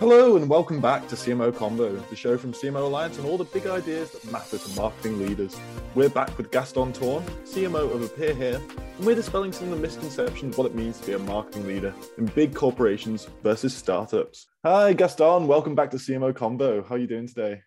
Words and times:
Hello 0.00 0.36
and 0.36 0.48
welcome 0.48 0.80
back 0.80 1.06
to 1.06 1.14
CMO 1.14 1.52
Convo, 1.52 2.06
the 2.10 2.16
show 2.16 2.36
from 2.36 2.52
CMO 2.52 2.82
Alliance 2.82 3.16
and 3.16 3.26
all 3.28 3.38
the 3.38 3.44
big 3.44 3.68
ideas 3.68 4.10
that 4.10 4.30
matter 4.30 4.58
to 4.58 4.68
marketing 4.70 5.20
leaders. 5.20 5.56
We're 5.94 6.08
back 6.08 6.36
with 6.36 6.50
Gaston 6.50 6.92
Tourn, 6.92 7.22
CMO 7.44 7.94
of 7.94 8.02
Appear 8.02 8.34
Here, 8.34 8.60
and 8.98 9.06
we're 9.06 9.14
dispelling 9.14 9.52
some 9.52 9.68
of 9.68 9.76
the 9.76 9.80
misconceptions 9.80 10.54
of 10.54 10.58
what 10.58 10.66
it 10.66 10.74
means 10.74 10.98
to 10.98 11.06
be 11.06 11.12
a 11.12 11.18
marketing 11.20 11.68
leader 11.68 11.94
in 12.18 12.26
big 12.26 12.56
corporations 12.56 13.28
versus 13.44 13.72
startups. 13.72 14.48
Hi 14.64 14.94
Gaston, 14.94 15.46
welcome 15.46 15.76
back 15.76 15.92
to 15.92 15.96
CMO 15.96 16.32
Convo. 16.32 16.84
How 16.88 16.96
are 16.96 16.98
you 16.98 17.06
doing 17.06 17.28
today? 17.28 17.62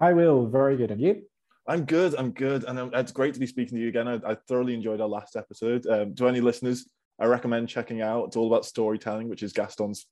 Hi 0.00 0.12
Will, 0.12 0.46
very 0.46 0.76
good. 0.76 0.90
And 0.90 1.00
you? 1.00 1.22
I'm 1.68 1.84
good. 1.84 2.16
I'm 2.16 2.32
good, 2.32 2.64
and 2.64 2.92
it's 2.94 3.12
great 3.12 3.34
to 3.34 3.40
be 3.40 3.46
speaking 3.46 3.78
to 3.78 3.82
you 3.82 3.88
again. 3.88 4.08
I, 4.08 4.14
I 4.26 4.34
thoroughly 4.48 4.74
enjoyed 4.74 5.00
our 5.00 5.08
last 5.08 5.36
episode. 5.36 5.86
Um, 5.86 6.16
to 6.16 6.26
any 6.26 6.40
listeners, 6.40 6.90
I 7.20 7.26
recommend 7.26 7.68
checking 7.68 8.02
out. 8.02 8.24
It's 8.24 8.36
all 8.36 8.48
about 8.48 8.64
storytelling, 8.64 9.28
which 9.28 9.44
is 9.44 9.52
Gaston's 9.52 10.06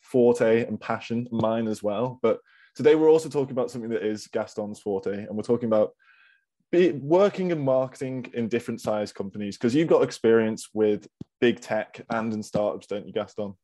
forte 0.00 0.66
and 0.66 0.80
passion, 0.80 1.28
mine 1.30 1.68
as 1.68 1.82
well. 1.82 2.18
But 2.22 2.40
today 2.74 2.94
we're 2.94 3.10
also 3.10 3.28
talking 3.28 3.52
about 3.52 3.70
something 3.70 3.90
that 3.90 4.04
is 4.04 4.26
Gaston's 4.28 4.80
forte, 4.80 5.26
and 5.26 5.36
we're 5.36 5.42
talking 5.42 5.66
about 5.66 5.92
be, 6.70 6.92
working 6.92 7.52
and 7.52 7.60
marketing 7.60 8.26
in 8.34 8.48
different 8.48 8.80
size 8.80 9.12
companies 9.12 9.56
because 9.56 9.74
you've 9.74 9.88
got 9.88 10.02
experience 10.02 10.68
with 10.74 11.08
big 11.40 11.60
tech 11.60 12.04
and 12.10 12.32
in 12.32 12.42
startups, 12.42 12.86
don't 12.86 13.06
you, 13.06 13.12
Gaston? 13.12 13.54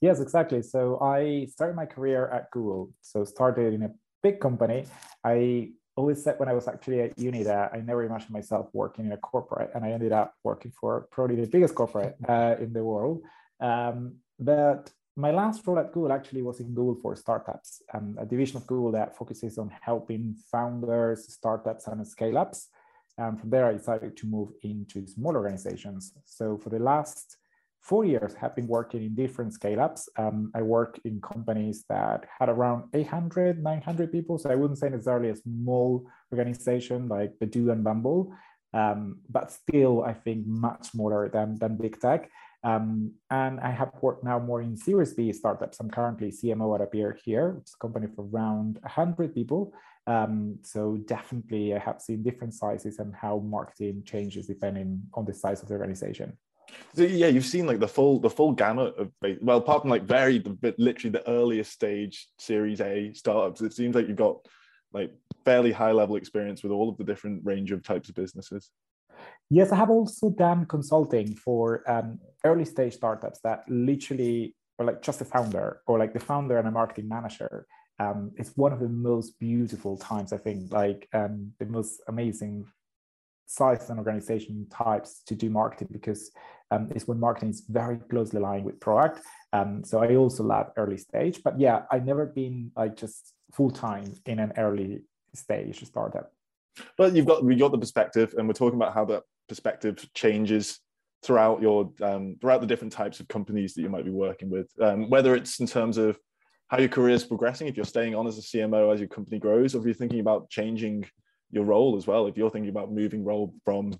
Yes, 0.00 0.20
exactly. 0.20 0.62
So 0.62 0.98
I 1.00 1.46
started 1.50 1.74
my 1.74 1.86
career 1.86 2.28
at 2.28 2.50
Google. 2.50 2.90
So 3.02 3.24
started 3.24 3.74
in 3.74 3.82
a 3.82 3.90
big 4.22 4.40
company. 4.40 4.84
I 5.24 5.70
always 5.96 6.22
said 6.22 6.38
when 6.38 6.48
I 6.48 6.52
was 6.52 6.68
actually 6.68 7.00
at 7.00 7.18
uni 7.18 7.42
that 7.42 7.72
I 7.74 7.78
never 7.78 8.04
imagined 8.04 8.30
myself 8.30 8.68
working 8.72 9.06
in 9.06 9.12
a 9.12 9.16
corporate, 9.16 9.72
and 9.74 9.84
I 9.84 9.90
ended 9.90 10.12
up 10.12 10.34
working 10.44 10.72
for 10.80 11.08
probably 11.10 11.36
the 11.36 11.48
biggest 11.48 11.74
corporate 11.74 12.16
uh, 12.28 12.54
in 12.60 12.72
the 12.72 12.84
world. 12.84 13.22
Um, 13.60 14.16
but 14.38 14.90
my 15.18 15.32
last 15.32 15.66
role 15.66 15.80
at 15.80 15.92
Google 15.92 16.12
actually 16.12 16.42
was 16.42 16.60
in 16.60 16.72
Google 16.72 16.94
for 17.02 17.16
Startups, 17.16 17.82
um, 17.92 18.16
a 18.20 18.24
division 18.24 18.56
of 18.56 18.68
Google 18.68 18.92
that 18.92 19.16
focuses 19.16 19.58
on 19.58 19.68
helping 19.80 20.36
founders, 20.52 21.32
startups, 21.32 21.88
and 21.88 22.06
scale 22.06 22.38
ups. 22.38 22.68
And 23.18 23.38
from 23.38 23.50
there, 23.50 23.66
I 23.66 23.72
decided 23.72 24.16
to 24.16 24.26
move 24.26 24.50
into 24.62 25.04
small 25.08 25.34
organizations. 25.34 26.12
So 26.24 26.56
for 26.56 26.70
the 26.70 26.78
last 26.78 27.36
four 27.80 28.04
years, 28.04 28.36
I 28.36 28.40
have 28.42 28.54
been 28.54 28.68
working 28.68 29.02
in 29.02 29.16
different 29.16 29.54
scale 29.54 29.80
ups. 29.80 30.08
Um, 30.16 30.52
I 30.54 30.62
work 30.62 31.00
in 31.04 31.20
companies 31.20 31.84
that 31.88 32.24
had 32.38 32.48
around 32.48 32.84
800, 32.94 33.60
900 33.60 34.12
people. 34.12 34.38
So 34.38 34.50
I 34.50 34.54
wouldn't 34.54 34.78
say 34.78 34.88
necessarily 34.88 35.30
a 35.30 35.36
small 35.36 36.06
organization 36.32 37.08
like 37.08 37.32
Badoo 37.40 37.72
and 37.72 37.82
Bumble, 37.82 38.32
um, 38.72 39.18
but 39.28 39.50
still, 39.50 40.04
I 40.04 40.12
think 40.12 40.46
much 40.46 40.90
smaller 40.90 41.28
than, 41.28 41.58
than 41.58 41.76
big 41.76 42.00
tech. 42.00 42.30
Um, 42.64 43.12
and 43.30 43.60
I 43.60 43.70
have 43.70 43.92
worked 44.02 44.24
now 44.24 44.38
more 44.38 44.60
in 44.60 44.76
Series 44.76 45.14
B 45.14 45.32
startups. 45.32 45.78
I'm 45.80 45.90
currently 45.90 46.30
CMO 46.30 46.74
at 46.74 46.80
Appear 46.80 47.16
here, 47.24 47.50
which 47.50 47.68
is 47.68 47.74
a 47.74 47.78
company 47.78 48.08
for 48.14 48.26
around 48.26 48.78
100 48.82 49.34
people. 49.34 49.72
Um, 50.06 50.58
so 50.62 50.96
definitely 51.06 51.74
I 51.74 51.78
have 51.78 52.00
seen 52.00 52.22
different 52.22 52.54
sizes 52.54 52.98
and 52.98 53.14
how 53.14 53.38
marketing 53.38 54.02
changes 54.04 54.46
depending 54.46 55.02
on 55.14 55.24
the 55.24 55.34
size 55.34 55.62
of 55.62 55.68
the 55.68 55.74
organization. 55.74 56.36
So 56.94 57.02
yeah, 57.02 57.28
you've 57.28 57.46
seen 57.46 57.66
like 57.66 57.80
the 57.80 57.88
full 57.88 58.18
the 58.18 58.30
full 58.30 58.52
gamut 58.52 58.94
of 58.98 59.10
well, 59.40 59.58
apart 59.58 59.82
from 59.82 59.90
like 59.90 60.02
very 60.02 60.42
literally 60.76 61.10
the 61.10 61.28
earliest 61.28 61.72
stage 61.72 62.26
Series 62.38 62.80
A 62.80 63.12
startups, 63.14 63.60
it 63.62 63.72
seems 63.72 63.94
like 63.94 64.08
you've 64.08 64.16
got 64.16 64.36
like 64.92 65.12
fairly 65.44 65.72
high 65.72 65.92
level 65.92 66.16
experience 66.16 66.62
with 66.62 66.72
all 66.72 66.88
of 66.88 66.96
the 66.96 67.04
different 67.04 67.44
range 67.44 67.72
of 67.72 67.82
types 67.82 68.08
of 68.08 68.14
businesses. 68.14 68.70
Yes, 69.50 69.72
I 69.72 69.76
have 69.76 69.90
also 69.90 70.30
done 70.30 70.66
consulting 70.66 71.34
for 71.34 71.82
um, 71.90 72.18
early 72.44 72.66
stage 72.66 72.94
startups 72.94 73.40
that 73.44 73.64
literally 73.68 74.54
are 74.78 74.84
like 74.84 75.02
just 75.02 75.20
a 75.22 75.24
founder 75.24 75.80
or 75.86 75.98
like 75.98 76.12
the 76.12 76.20
founder 76.20 76.58
and 76.58 76.68
a 76.68 76.70
marketing 76.70 77.08
manager. 77.08 77.66
Um, 77.98 78.32
it's 78.36 78.56
one 78.56 78.72
of 78.72 78.80
the 78.80 78.88
most 78.88 79.38
beautiful 79.40 79.96
times, 79.96 80.32
I 80.32 80.36
think, 80.36 80.70
like 80.72 81.08
um, 81.14 81.52
the 81.58 81.66
most 81.66 82.00
amazing 82.08 82.66
size 83.46 83.88
and 83.88 83.98
organization 83.98 84.66
types 84.70 85.22
to 85.26 85.34
do 85.34 85.48
marketing 85.48 85.88
because 85.90 86.30
um, 86.70 86.92
it's 86.94 87.08
when 87.08 87.18
marketing 87.18 87.48
is 87.48 87.64
very 87.68 87.96
closely 87.96 88.38
aligned 88.38 88.66
with 88.66 88.78
product. 88.78 89.20
Um, 89.54 89.82
so 89.82 90.02
I 90.02 90.14
also 90.16 90.44
love 90.44 90.70
early 90.76 90.98
stage, 90.98 91.42
but 91.42 91.58
yeah, 91.58 91.82
I've 91.90 92.04
never 92.04 92.26
been 92.26 92.70
like 92.76 92.96
just 92.96 93.32
full 93.52 93.70
time 93.70 94.12
in 94.26 94.38
an 94.38 94.52
early 94.58 95.00
stage 95.34 95.82
startup. 95.84 96.32
But 96.98 97.14
you've 97.14 97.26
got 97.26 97.42
we 97.42 97.56
got 97.56 97.72
the 97.72 97.78
perspective, 97.78 98.34
and 98.36 98.46
we're 98.46 98.52
talking 98.52 98.76
about 98.76 98.94
how 98.94 99.06
that 99.06 99.22
perspective 99.48 100.08
changes 100.14 100.80
throughout 101.22 101.60
your 101.60 101.90
um, 102.02 102.36
throughout 102.40 102.60
the 102.60 102.66
different 102.66 102.92
types 102.92 103.20
of 103.20 103.28
companies 103.28 103.74
that 103.74 103.82
you 103.82 103.88
might 103.88 104.04
be 104.04 104.10
working 104.10 104.50
with, 104.50 104.70
um, 104.80 105.10
whether 105.10 105.34
it's 105.34 105.60
in 105.60 105.66
terms 105.66 105.98
of 105.98 106.18
how 106.68 106.78
your 106.78 106.88
career 106.88 107.14
is 107.14 107.24
progressing, 107.24 107.66
if 107.66 107.76
you're 107.76 107.84
staying 107.84 108.14
on 108.14 108.26
as 108.26 108.38
a 108.38 108.42
CMO 108.42 108.92
as 108.92 109.00
your 109.00 109.08
company 109.08 109.38
grows, 109.38 109.74
or 109.74 109.78
if 109.78 109.84
you're 109.84 109.94
thinking 109.94 110.20
about 110.20 110.50
changing 110.50 111.06
your 111.50 111.64
role 111.64 111.96
as 111.96 112.06
well, 112.06 112.26
if 112.26 112.36
you're 112.36 112.50
thinking 112.50 112.70
about 112.70 112.92
moving 112.92 113.24
role 113.24 113.54
from 113.64 113.98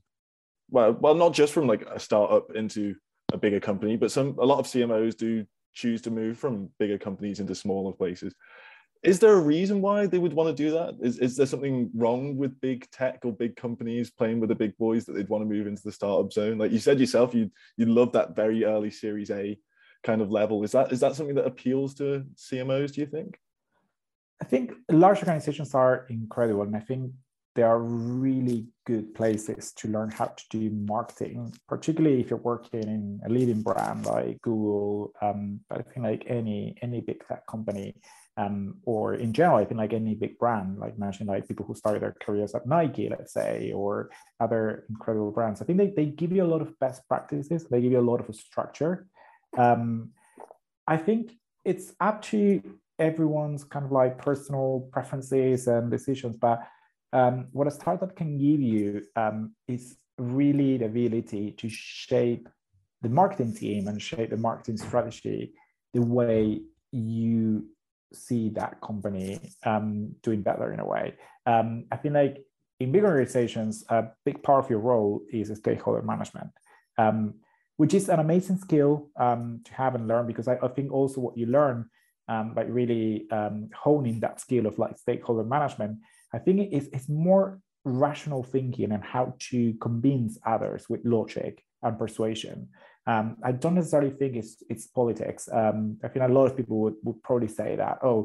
well, 0.71 0.93
well, 0.93 1.15
not 1.15 1.33
just 1.33 1.53
from 1.53 1.67
like 1.67 1.83
a 1.83 1.99
startup 1.99 2.55
into 2.55 2.95
a 3.33 3.39
bigger 3.39 3.61
company, 3.61 3.97
but 3.97 4.11
some 4.11 4.37
a 4.39 4.45
lot 4.45 4.59
of 4.59 4.67
CMOs 4.67 5.17
do 5.17 5.47
choose 5.73 6.03
to 6.03 6.11
move 6.11 6.39
from 6.39 6.69
bigger 6.79 6.99
companies 6.99 7.41
into 7.41 7.55
smaller 7.55 7.93
places 7.93 8.35
is 9.03 9.21
there 9.21 9.35
a 9.35 9.41
reason 9.41 9.81
why 9.81 10.07
they 10.07 10.19
would 10.19 10.33
want 10.33 10.55
to 10.55 10.63
do 10.63 10.73
that? 10.73 10.97
Is, 11.01 11.19
is 11.19 11.37
there 11.37 11.47
something 11.47 11.91
wrong 11.95 12.37
with 12.37 12.61
big 12.61 12.91
tech 12.91 13.21
or 13.25 13.33
big 13.33 13.55
companies 13.57 14.11
playing 14.11 14.41
with 14.41 14.49
the 14.49 14.55
big 14.55 14.77
boys 14.77 15.05
that 15.05 15.13
they'd 15.13 15.29
want 15.29 15.43
to 15.43 15.49
move 15.49 15.67
into 15.67 15.83
the 15.83 15.93
startup 15.93 16.33
zone? 16.33 16.59
Like 16.59 16.73
you 16.73 16.81
said 16.81 16.99
yourself, 16.99 17.35
you 17.35 17.51
you 17.77 17.87
love 17.87 18.13
that 18.13 18.35
very 18.35 18.65
early 18.65 18.91
Series 18.91 19.31
A 19.31 19.59
kind 20.03 20.21
of 20.21 20.31
level. 20.31 20.65
Is 20.65 20.73
that 20.73 20.93
is 20.93 21.01
that 21.01 21.15
something 21.15 21.37
that 21.37 21.47
appeals 21.47 21.95
to 21.95 22.25
CMOs? 22.35 22.93
Do 22.93 23.01
you 23.01 23.07
think? 23.07 23.39
I 24.43 24.45
think 24.45 24.73
large 24.91 25.19
organizations 25.19 25.75
are 25.75 26.07
incredible, 26.11 26.63
and 26.63 26.77
I 26.77 26.81
think 26.81 27.13
they 27.55 27.65
are 27.65 27.81
really 27.81 28.69
good 28.87 29.15
places 29.15 29.73
to 29.73 29.89
learn 29.89 30.13
how 30.13 30.27
to 30.27 30.45
do 30.49 30.71
marketing, 30.71 31.53
particularly 31.69 32.21
if 32.21 32.31
you're 32.31 32.39
working 32.39 32.85
in 32.85 33.21
a 33.27 33.29
leading 33.29 33.63
brand 33.63 34.07
like 34.07 34.41
Google. 34.43 35.13
Um, 35.21 35.61
but 35.69 35.81
I 35.81 35.83
think 35.83 36.07
like 36.07 36.25
any 36.29 36.77
any 36.83 37.01
big 37.01 37.27
tech 37.27 37.47
company, 37.47 37.97
um, 38.39 38.77
or 38.85 39.15
in 39.15 39.33
general, 39.33 39.59
I 39.59 39.65
think 39.65 39.79
like 39.79 39.93
any 39.93 40.15
big 40.15 40.39
brand, 40.39 40.79
like 40.79 40.97
mentioned, 40.97 41.29
like 41.29 41.49
people 41.49 41.67
who 41.67 41.75
started 41.75 42.03
their 42.03 42.15
careers 42.23 42.55
at 42.55 42.69
Nike, 42.69 43.09
let's 43.09 43.33
say, 43.33 43.73
or 43.73 44.11
other 44.39 44.85
incredible 44.89 45.33
brands. 45.33 45.61
I 45.61 45.65
think 45.65 45.79
they, 45.79 45.91
they 45.91 46.07
give 46.07 46.31
you 46.31 46.45
a 46.45 46.53
lot 46.53 46.63
of 46.63 46.79
best 46.79 47.07
practices. 47.09 47.65
They 47.65 47.81
give 47.81 47.91
you 47.91 47.99
a 47.99 48.11
lot 48.11 48.27
of 48.27 48.33
structure. 48.37 49.09
Um, 49.57 50.11
I 50.87 50.99
think 50.99 51.33
it's 51.65 51.93
up 52.01 52.23
to 52.31 52.63
everyone's 53.01 53.65
kind 53.65 53.85
of 53.85 53.91
like 53.91 54.19
personal 54.19 54.89
preferences 54.93 55.67
and 55.67 55.91
decisions. 55.91 56.37
But 56.37 56.61
um, 57.13 57.49
what 57.51 57.67
a 57.67 57.73
startup 57.73 58.15
can 58.15 58.39
give 58.39 58.61
you 58.61 59.03
um, 59.17 59.57
is 59.67 59.97
really 60.17 60.77
the 60.77 60.85
ability 60.85 61.53
to 61.59 61.69
shape 61.69 62.49
the 63.03 63.09
marketing 63.09 63.55
team 63.55 63.89
and 63.89 64.01
shape 64.01 64.31
the 64.31 64.37
marketing 64.37 64.77
strategy 64.77 65.55
the 65.93 66.03
way 66.03 66.61
you 66.93 67.67
see 68.13 68.51
that 68.51 68.81
company 68.81 69.41
um, 69.65 70.15
doing 70.23 70.43
better 70.43 70.73
in 70.73 70.81
a 70.81 70.87
way. 70.87 71.15
Um, 71.47 71.87
I 71.91 71.97
think 71.97 72.15
like 72.15 72.45
in 72.81 72.93
big 72.93 73.05
organizations, 73.05 73.85
a 73.89 74.09
big 74.25 74.43
part 74.43 74.65
of 74.65 74.71
your 74.71 74.81
role 74.81 75.23
is 75.33 75.57
stakeholder 75.57 76.03
management, 76.03 76.51
um, 76.97 77.35
which 77.77 77.95
is 77.95 78.09
an 78.09 78.21
amazing 78.21 78.59
skill 78.59 79.09
um, 79.19 79.61
to 79.65 79.75
have 79.75 79.95
and 79.95 80.09
learn 80.09 80.27
because 80.27 80.49
I, 80.49 80.57
I, 80.63 80.69
think 80.69 80.93
also 80.93 81.21
what 81.21 81.37
you 81.37 81.47
learn 81.47 81.89
um, 82.29 82.55
by 82.55 82.63
really 82.63 83.27
um, 83.31 83.71
honing 83.75 84.21
that 84.21 84.41
skill 84.41 84.67
of 84.67 84.79
like 84.79 84.99
stakeholder 84.99 85.45
management, 85.45 85.99
I 86.33 86.39
think 86.39 86.69
it's, 86.73 86.87
it's 86.93 87.09
more 87.09 87.61
rational 87.85 88.43
thinking 88.43 88.93
and 88.93 89.03
how 89.03 89.35
to 89.51 89.75
convince 89.81 90.39
others 90.45 90.89
with 90.89 91.05
logic 91.05 91.65
and 91.83 91.99
persuasion. 91.99 92.69
Um, 93.11 93.27
I 93.43 93.53
don't 93.53 93.75
necessarily 93.75 94.11
think 94.11 94.37
it's 94.37 94.63
it's 94.73 94.87
politics. 94.87 95.49
Um, 95.61 95.79
I 96.05 96.09
think 96.09 96.25
a 96.25 96.29
lot 96.29 96.47
of 96.47 96.57
people 96.59 96.77
would, 96.83 96.97
would 97.05 97.23
probably 97.23 97.49
say 97.49 97.71
that, 97.83 97.97
oh, 98.03 98.21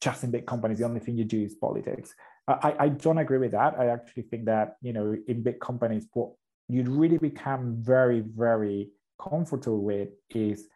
just 0.00 0.24
in 0.24 0.30
big 0.32 0.46
companies, 0.52 0.78
the 0.78 0.84
only 0.90 1.00
thing 1.00 1.16
you 1.16 1.24
do 1.24 1.42
is 1.48 1.54
politics. 1.54 2.08
I, 2.48 2.74
I 2.84 2.88
don't 3.04 3.18
agree 3.18 3.38
with 3.38 3.52
that. 3.52 3.78
I 3.78 3.86
actually 3.96 4.24
think 4.30 4.46
that, 4.46 4.76
you 4.80 4.94
know, 4.94 5.16
in 5.28 5.42
big 5.42 5.60
companies, 5.60 6.06
what 6.14 6.30
you'd 6.66 6.88
really 6.88 7.18
become 7.18 7.76
very, 7.78 8.20
very 8.20 8.90
comfortable 9.22 9.82
with 9.82 10.08
is 10.30 10.66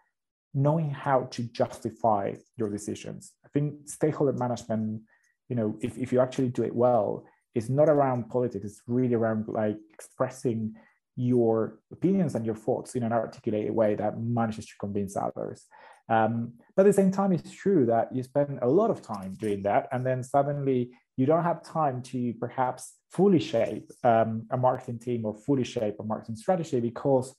knowing 0.53 0.91
how 0.91 1.19
to 1.35 1.43
justify 1.45 2.35
your 2.59 2.69
decisions. 2.69 3.33
I 3.45 3.49
think 3.55 3.89
stakeholder 3.89 4.35
management, 4.35 5.03
you 5.49 5.57
know, 5.57 5.79
if, 5.81 5.97
if 5.97 6.13
you 6.13 6.21
actually 6.21 6.51
do 6.51 6.63
it 6.63 6.75
well, 6.75 7.25
is 7.55 7.71
not 7.71 7.89
around 7.89 8.29
politics, 8.29 8.65
it's 8.65 8.83
really 8.87 9.15
around 9.15 9.49
like 9.49 9.79
expressing 9.93 10.75
your 11.17 11.79
opinions 11.91 12.35
and 12.35 12.45
your 12.45 12.55
thoughts 12.55 12.95
in 12.95 13.03
an 13.03 13.13
articulated 13.13 13.73
way 13.73 13.95
that 13.95 14.21
manages 14.21 14.67
to 14.67 14.73
convince 14.79 15.17
others. 15.17 15.67
Um, 16.09 16.55
but 16.75 16.87
at 16.87 16.91
the 16.91 17.03
same 17.03 17.11
time, 17.11 17.33
it's 17.33 17.51
true 17.51 17.87
that 17.87 18.15
you 18.15 18.23
spend 18.23 18.59
a 18.63 18.69
lot 18.69 18.91
of 18.91 19.03
time 19.03 19.35
doing 19.35 19.63
that, 19.63 19.89
and 19.93 20.05
then 20.05 20.23
suddenly 20.23 20.91
you 21.17 21.27
don't 21.27 21.45
have 21.45 21.63
time 21.63 22.03
to 22.03 22.33
perhaps 22.35 22.95
fully 23.11 23.39
shape 23.39 23.91
um, 24.03 24.47
a 24.51 24.57
marketing 24.57 24.99
team 24.99 25.25
or 25.27 25.35
fully 25.35 25.65
shape 25.65 25.97
a 26.01 26.05
marketing 26.05 26.37
strategy 26.37 26.81
because 26.81 27.35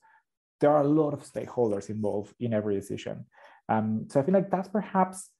there 0.60 0.70
are 0.70 0.82
a 0.82 0.88
lot 0.88 1.12
of 1.12 1.24
stakeholders 1.24 1.90
involved 1.90 2.32
in 2.40 2.54
every 2.54 2.76
decision. 2.76 3.26
Um, 3.68 4.06
so 4.08 4.20
I 4.20 4.22
feel 4.22 4.34
like 4.34 4.50
that's 4.50 4.68
perhaps 4.68 5.30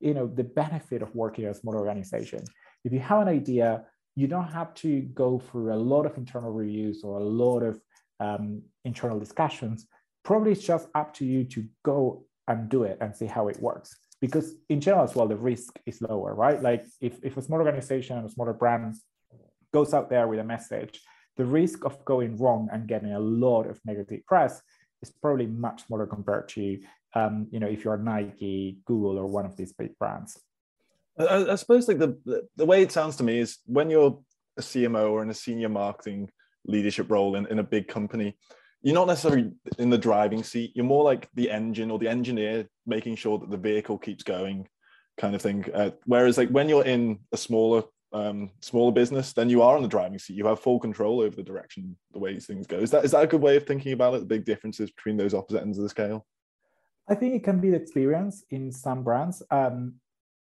you 0.00 0.14
know 0.14 0.26
the 0.26 0.44
benefit 0.44 1.02
of 1.02 1.14
working 1.14 1.44
in 1.44 1.50
a 1.50 1.54
small 1.54 1.76
organization. 1.76 2.42
If 2.84 2.92
you 2.92 3.00
have 3.00 3.22
an 3.22 3.28
idea, 3.28 3.84
you 4.14 4.26
don't 4.26 4.52
have 4.52 4.74
to 4.74 5.00
go 5.00 5.38
through 5.38 5.72
a 5.72 5.76
lot 5.76 6.06
of 6.06 6.16
internal 6.16 6.52
reviews 6.52 7.02
or 7.02 7.18
a 7.18 7.24
lot 7.24 7.60
of 7.60 7.80
um, 8.20 8.62
internal 8.84 9.18
discussions. 9.18 9.86
Probably 10.24 10.52
it's 10.52 10.64
just 10.64 10.88
up 10.94 11.14
to 11.14 11.24
you 11.24 11.44
to 11.44 11.64
go 11.84 12.26
and 12.46 12.68
do 12.68 12.84
it 12.84 12.98
and 13.00 13.16
see 13.16 13.26
how 13.26 13.48
it 13.48 13.60
works. 13.60 13.96
Because 14.20 14.54
in 14.68 14.80
general 14.80 15.04
as 15.04 15.14
well, 15.14 15.26
the 15.26 15.36
risk 15.36 15.78
is 15.86 16.00
lower, 16.00 16.34
right? 16.34 16.62
Like 16.62 16.86
if, 17.00 17.18
if 17.22 17.36
a 17.36 17.42
small 17.42 17.58
organization 17.58 18.18
and 18.18 18.26
a 18.26 18.30
smaller 18.30 18.52
brand 18.52 18.94
goes 19.72 19.94
out 19.94 20.10
there 20.10 20.28
with 20.28 20.38
a 20.38 20.44
message, 20.44 21.00
the 21.36 21.44
risk 21.44 21.84
of 21.84 22.04
going 22.04 22.36
wrong 22.36 22.68
and 22.72 22.86
getting 22.86 23.12
a 23.12 23.18
lot 23.18 23.64
of 23.64 23.80
negative 23.84 24.24
press 24.26 24.62
is 25.00 25.10
probably 25.10 25.46
much 25.46 25.86
smaller 25.86 26.06
compared 26.06 26.48
to 26.50 26.78
um, 27.14 27.48
you 27.50 27.58
know 27.58 27.66
if 27.66 27.84
you're 27.84 27.98
Nike, 27.98 28.78
Google, 28.86 29.18
or 29.18 29.26
one 29.26 29.44
of 29.44 29.56
these 29.56 29.72
big 29.72 29.98
brands. 29.98 30.38
I, 31.18 31.52
I 31.52 31.54
suppose 31.56 31.88
like 31.88 31.98
the, 31.98 32.18
the, 32.24 32.48
the 32.56 32.66
way 32.66 32.82
it 32.82 32.92
sounds 32.92 33.16
to 33.16 33.24
me 33.24 33.38
is 33.38 33.58
when 33.66 33.90
you're 33.90 34.18
a 34.56 34.62
CMO 34.62 35.10
or 35.10 35.22
in 35.22 35.30
a 35.30 35.34
senior 35.34 35.68
marketing 35.68 36.30
leadership 36.66 37.10
role 37.10 37.36
in, 37.36 37.46
in 37.46 37.58
a 37.58 37.64
big 37.64 37.88
company, 37.88 38.36
you're 38.82 38.94
not 38.94 39.06
necessarily 39.06 39.52
in 39.78 39.90
the 39.90 39.98
driving 39.98 40.42
seat. 40.42 40.72
You're 40.74 40.84
more 40.84 41.04
like 41.04 41.28
the 41.34 41.50
engine 41.50 41.90
or 41.90 41.98
the 41.98 42.08
engineer, 42.08 42.68
making 42.86 43.16
sure 43.16 43.38
that 43.38 43.50
the 43.50 43.56
vehicle 43.56 43.98
keeps 43.98 44.24
going, 44.24 44.68
kind 45.18 45.34
of 45.34 45.42
thing. 45.42 45.64
Uh, 45.72 45.90
whereas 46.04 46.36
like 46.36 46.48
when 46.48 46.68
you're 46.68 46.84
in 46.84 47.20
a 47.32 47.36
smaller 47.36 47.84
um, 48.14 48.50
smaller 48.60 48.92
business, 48.92 49.32
then 49.32 49.48
you 49.48 49.62
are 49.62 49.74
on 49.74 49.82
the 49.82 49.88
driving 49.88 50.18
seat. 50.18 50.36
You 50.36 50.46
have 50.46 50.60
full 50.60 50.78
control 50.78 51.20
over 51.20 51.34
the 51.34 51.42
direction, 51.42 51.96
the 52.12 52.18
way 52.18 52.38
things 52.38 52.66
go. 52.66 52.78
Is 52.78 52.90
that 52.90 53.04
is 53.04 53.12
that 53.12 53.24
a 53.24 53.26
good 53.26 53.40
way 53.40 53.56
of 53.56 53.66
thinking 53.66 53.92
about 53.92 54.14
it? 54.14 54.20
The 54.20 54.26
big 54.26 54.44
differences 54.44 54.90
between 54.90 55.16
those 55.16 55.32
opposite 55.32 55.62
ends 55.62 55.78
of 55.78 55.84
the 55.84 55.88
scale. 55.88 56.26
I 57.08 57.14
think 57.14 57.34
it 57.34 57.44
can 57.44 57.60
be 57.60 57.70
the 57.70 57.76
experience 57.76 58.44
in 58.50 58.70
some 58.70 59.02
brands. 59.02 59.42
Um, 59.50 59.94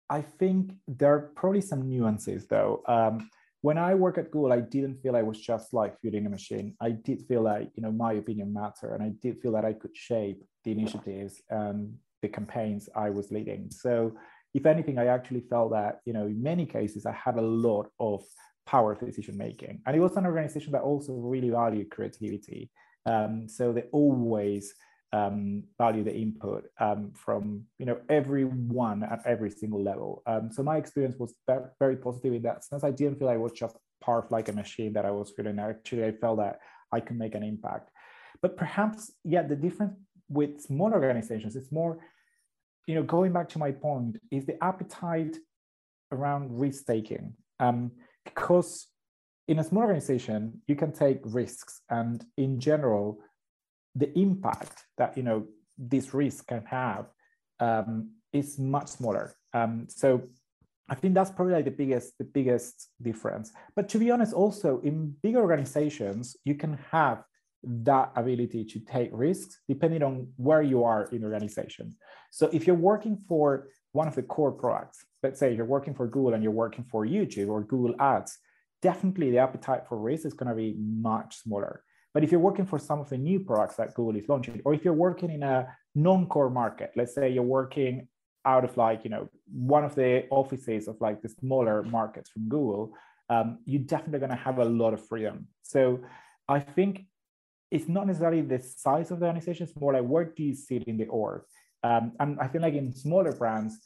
I 0.09 0.21
think 0.21 0.73
there 0.87 1.13
are 1.13 1.31
probably 1.35 1.61
some 1.61 1.87
nuances 1.87 2.45
though. 2.47 2.83
Um, 2.87 3.29
when 3.61 3.77
I 3.77 3.95
work 3.95 4.17
at 4.17 4.29
Google, 4.31 4.51
I 4.51 4.59
didn't 4.59 5.01
feel 5.01 5.15
I 5.15 5.21
was 5.21 5.39
just 5.39 5.73
like 5.73 5.99
feeding 6.01 6.25
a 6.25 6.29
machine. 6.29 6.75
I 6.81 6.91
did 6.91 7.21
feel 7.27 7.41
like 7.41 7.69
you 7.75 7.83
know 7.83 7.91
my 7.91 8.13
opinion 8.13 8.53
mattered, 8.53 8.93
and 8.93 9.03
I 9.03 9.11
did 9.21 9.39
feel 9.41 9.53
that 9.53 9.65
I 9.65 9.73
could 9.73 9.95
shape 9.95 10.43
the 10.63 10.71
initiatives 10.71 11.41
and 11.49 11.93
the 12.21 12.29
campaigns 12.29 12.89
I 12.95 13.09
was 13.09 13.31
leading. 13.31 13.69
So 13.71 14.15
if 14.53 14.65
anything, 14.65 14.97
I 14.97 15.07
actually 15.07 15.41
felt 15.41 15.71
that, 15.71 15.99
you 16.05 16.13
know, 16.13 16.25
in 16.25 16.41
many 16.41 16.65
cases, 16.65 17.05
I 17.05 17.11
had 17.11 17.37
a 17.37 17.41
lot 17.41 17.89
of 17.99 18.23
power 18.65 18.95
decision 18.95 19.37
making. 19.37 19.81
And 19.85 19.95
it 19.95 19.99
was 19.99 20.15
an 20.15 20.25
organization 20.25 20.71
that 20.73 20.81
also 20.81 21.13
really 21.13 21.49
valued 21.49 21.89
creativity. 21.91 22.69
Um, 23.05 23.47
so 23.49 23.73
they 23.73 23.83
always 23.91 24.73
um, 25.13 25.63
value 25.77 26.03
the 26.03 26.13
input 26.13 26.65
um, 26.79 27.11
from 27.13 27.63
you 27.77 27.85
know 27.85 27.97
everyone 28.09 29.03
at 29.03 29.21
every 29.25 29.51
single 29.51 29.81
level. 29.81 30.23
Um, 30.25 30.51
so 30.51 30.63
my 30.63 30.77
experience 30.77 31.15
was 31.17 31.33
very 31.79 31.95
positive 31.95 32.33
in 32.33 32.41
that 32.41 32.65
sense. 32.65 32.83
I 32.83 32.91
didn't 32.91 33.19
feel 33.19 33.29
I 33.29 33.37
was 33.37 33.53
just 33.53 33.77
part 34.01 34.25
of 34.25 34.31
like 34.31 34.49
a 34.49 34.53
machine 34.53 34.93
that 34.93 35.05
I 35.05 35.11
was 35.11 35.31
feeling. 35.35 35.59
Actually, 35.59 36.05
I 36.05 36.11
felt 36.11 36.39
that 36.39 36.59
I 36.91 36.99
could 36.99 37.17
make 37.17 37.35
an 37.35 37.43
impact. 37.43 37.89
But 38.41 38.57
perhaps, 38.57 39.11
yeah, 39.23 39.43
the 39.43 39.55
difference 39.55 39.93
with 40.27 40.59
small 40.59 40.91
organizations, 40.91 41.55
it's 41.55 41.71
more 41.71 41.99
you 42.87 42.95
know, 42.95 43.03
going 43.03 43.31
back 43.31 43.49
to 43.49 43.59
my 43.59 43.71
point, 43.71 44.17
is 44.31 44.45
the 44.45 44.61
appetite 44.63 45.37
around 46.11 46.59
risk 46.59 46.85
taking. 46.85 47.33
Um, 47.59 47.91
because 48.25 48.87
in 49.47 49.59
a 49.59 49.63
small 49.63 49.83
organization, 49.83 50.61
you 50.67 50.75
can 50.75 50.91
take 50.91 51.19
risks, 51.23 51.81
and 51.89 52.23
in 52.37 52.59
general, 52.59 53.19
the 53.95 54.17
impact 54.17 54.83
that 54.97 55.17
you 55.17 55.23
know 55.23 55.47
this 55.77 56.13
risk 56.13 56.47
can 56.47 56.63
have 56.65 57.07
um, 57.59 58.11
is 58.31 58.59
much 58.59 58.87
smaller. 58.87 59.35
Um, 59.53 59.87
so 59.87 60.23
I 60.89 60.95
think 60.95 61.13
that's 61.13 61.31
probably 61.31 61.53
like 61.53 61.65
the 61.65 61.71
biggest 61.71 62.17
the 62.17 62.25
biggest 62.25 62.89
difference. 63.01 63.51
But 63.75 63.89
to 63.89 63.97
be 63.97 64.11
honest, 64.11 64.33
also 64.33 64.79
in 64.81 65.15
big 65.21 65.35
organizations, 65.35 66.35
you 66.43 66.55
can 66.55 66.77
have 66.91 67.23
that 67.63 68.11
ability 68.15 68.65
to 68.65 68.79
take 68.79 69.09
risks 69.13 69.59
depending 69.69 70.03
on 70.03 70.27
where 70.35 70.61
you 70.61 70.83
are 70.83 71.05
in 71.11 71.21
the 71.21 71.27
organization. 71.27 71.95
So 72.29 72.49
if 72.51 72.67
you're 72.67 72.75
working 72.75 73.17
for 73.27 73.69
one 73.93 74.07
of 74.07 74.15
the 74.15 74.23
core 74.23 74.51
products, 74.51 75.05
let's 75.21 75.39
say 75.39 75.55
you're 75.55 75.65
working 75.65 75.93
for 75.93 76.07
Google 76.07 76.33
and 76.33 76.43
you're 76.43 76.51
working 76.51 76.83
for 76.83 77.05
YouTube 77.05 77.47
or 77.47 77.63
Google 77.63 77.95
Ads, 77.99 78.37
definitely 78.81 79.31
the 79.31 79.37
appetite 79.37 79.87
for 79.87 79.97
risk 79.97 80.25
is 80.25 80.33
going 80.33 80.49
to 80.49 80.55
be 80.55 80.75
much 80.77 81.37
smaller. 81.37 81.83
But 82.13 82.23
if 82.23 82.31
you're 82.31 82.39
working 82.39 82.65
for 82.65 82.77
some 82.77 82.99
of 82.99 83.09
the 83.09 83.17
new 83.17 83.39
products 83.39 83.75
that 83.75 83.93
Google 83.95 84.15
is 84.15 84.29
launching, 84.29 84.61
or 84.65 84.73
if 84.73 84.85
you're 84.85 84.93
working 84.93 85.31
in 85.31 85.43
a 85.43 85.67
non-core 85.95 86.49
market, 86.49 86.91
let's 86.95 87.15
say 87.15 87.29
you're 87.29 87.43
working 87.43 88.07
out 88.45 88.63
of 88.63 88.75
like, 88.77 89.03
you 89.03 89.09
know, 89.09 89.29
one 89.51 89.83
of 89.83 89.95
the 89.95 90.25
offices 90.29 90.87
of 90.87 90.99
like 91.01 91.21
the 91.21 91.29
smaller 91.29 91.81
markets 91.83 92.29
from 92.29 92.49
Google, 92.49 92.93
um, 93.29 93.59
you're 93.65 93.81
definitely 93.81 94.19
going 94.19 94.31
to 94.31 94.35
have 94.35 94.59
a 94.59 94.65
lot 94.65 94.93
of 94.93 95.05
freedom. 95.07 95.47
So 95.63 96.01
I 96.47 96.59
think 96.59 97.05
it's 97.71 97.87
not 97.87 98.05
necessarily 98.05 98.41
the 98.41 98.59
size 98.59 99.09
of 99.09 99.19
the 99.19 99.25
organization, 99.25 99.65
it's 99.65 99.79
more 99.79 99.93
like 99.93 100.03
where 100.03 100.25
do 100.25 100.43
you 100.43 100.53
sit 100.53 100.83
in 100.83 100.97
the 100.97 101.05
org? 101.05 101.41
Um, 101.83 102.13
and 102.19 102.39
I 102.39 102.47
feel 102.47 102.61
like 102.61 102.75
in 102.75 102.93
smaller 102.93 103.31
brands, 103.31 103.79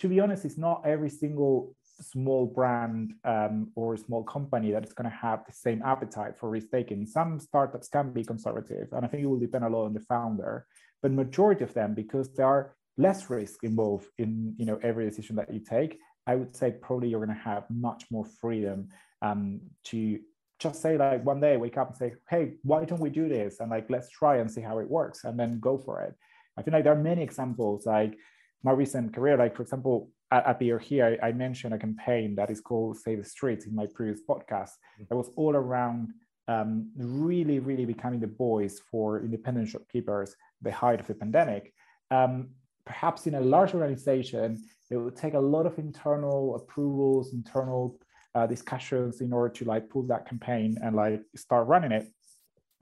to 0.00 0.08
be 0.08 0.20
honest, 0.20 0.44
it's 0.44 0.58
not 0.58 0.82
every 0.84 1.10
single 1.10 1.74
small 2.00 2.46
brand 2.46 3.14
um, 3.24 3.70
or 3.74 3.96
small 3.96 4.22
company 4.22 4.72
that 4.72 4.84
is 4.84 4.92
going 4.92 5.10
to 5.10 5.16
have 5.16 5.44
the 5.46 5.52
same 5.52 5.82
appetite 5.82 6.38
for 6.38 6.50
risk 6.50 6.68
taking. 6.70 7.06
Some 7.06 7.38
startups 7.38 7.88
can 7.88 8.12
be 8.12 8.24
conservative, 8.24 8.88
and 8.92 9.04
I 9.04 9.08
think 9.08 9.22
it 9.22 9.26
will 9.26 9.38
depend 9.38 9.64
a 9.64 9.68
lot 9.68 9.84
on 9.84 9.94
the 9.94 10.00
founder. 10.00 10.66
But 11.02 11.12
majority 11.12 11.64
of 11.64 11.74
them, 11.74 11.94
because 11.94 12.34
there 12.34 12.46
are 12.46 12.74
less 12.96 13.30
risk 13.30 13.64
involved 13.64 14.08
in 14.18 14.54
you 14.58 14.66
know 14.66 14.78
every 14.82 15.08
decision 15.08 15.36
that 15.36 15.52
you 15.52 15.60
take, 15.60 15.98
I 16.26 16.36
would 16.36 16.54
say 16.54 16.72
probably 16.72 17.08
you're 17.08 17.24
going 17.24 17.36
to 17.36 17.42
have 17.42 17.64
much 17.70 18.04
more 18.10 18.24
freedom 18.24 18.88
um, 19.22 19.60
to 19.84 20.20
just 20.60 20.82
say 20.82 20.98
like 20.98 21.24
one 21.24 21.40
day 21.40 21.56
wake 21.56 21.78
up 21.78 21.88
and 21.88 21.96
say 21.96 22.12
hey 22.28 22.52
why 22.62 22.84
don't 22.84 23.00
we 23.00 23.08
do 23.08 23.28
this 23.28 23.60
and 23.60 23.70
like 23.70 23.88
let's 23.88 24.10
try 24.10 24.36
and 24.36 24.50
see 24.50 24.60
how 24.60 24.78
it 24.78 24.88
works 24.88 25.24
and 25.24 25.40
then 25.40 25.58
go 25.58 25.78
for 25.78 26.02
it 26.02 26.14
i 26.56 26.62
feel 26.62 26.72
like 26.72 26.84
there 26.84 26.92
are 26.92 27.02
many 27.02 27.22
examples 27.22 27.86
like 27.86 28.14
my 28.62 28.70
recent 28.70 29.14
career 29.14 29.38
like 29.38 29.56
for 29.56 29.62
example 29.62 30.10
at, 30.30 30.60
Here 30.60 31.18
I, 31.22 31.28
I 31.28 31.32
mentioned 31.32 31.74
a 31.74 31.78
campaign 31.78 32.34
that 32.36 32.50
is 32.50 32.60
called 32.60 32.98
save 32.98 33.18
the 33.18 33.24
streets 33.24 33.66
in 33.66 33.74
my 33.74 33.86
previous 33.94 34.20
podcast 34.28 34.72
mm-hmm. 34.72 35.04
that 35.08 35.16
was 35.16 35.30
all 35.36 35.54
around 35.56 36.12
um, 36.48 36.90
really 36.96 37.58
really 37.58 37.84
becoming 37.84 38.20
the 38.20 38.26
voice 38.26 38.80
for 38.90 39.20
independent 39.20 39.68
shopkeepers 39.68 40.34
the 40.62 40.72
height 40.72 41.00
of 41.00 41.06
the 41.06 41.14
pandemic 41.14 41.72
um, 42.10 42.50
perhaps 42.84 43.26
in 43.26 43.34
a 43.34 43.40
large 43.40 43.74
organization 43.74 44.62
it 44.90 44.96
would 44.96 45.16
take 45.16 45.34
a 45.34 45.38
lot 45.38 45.66
of 45.66 45.78
internal 45.78 46.56
approvals 46.56 47.32
internal 47.32 47.98
uh, 48.34 48.46
discussions 48.46 49.20
in 49.20 49.32
order 49.32 49.52
to 49.52 49.64
like 49.64 49.88
pull 49.88 50.02
that 50.04 50.28
campaign 50.28 50.76
and 50.82 50.94
like 50.94 51.20
start 51.36 51.66
running 51.66 51.92
it. 51.92 52.06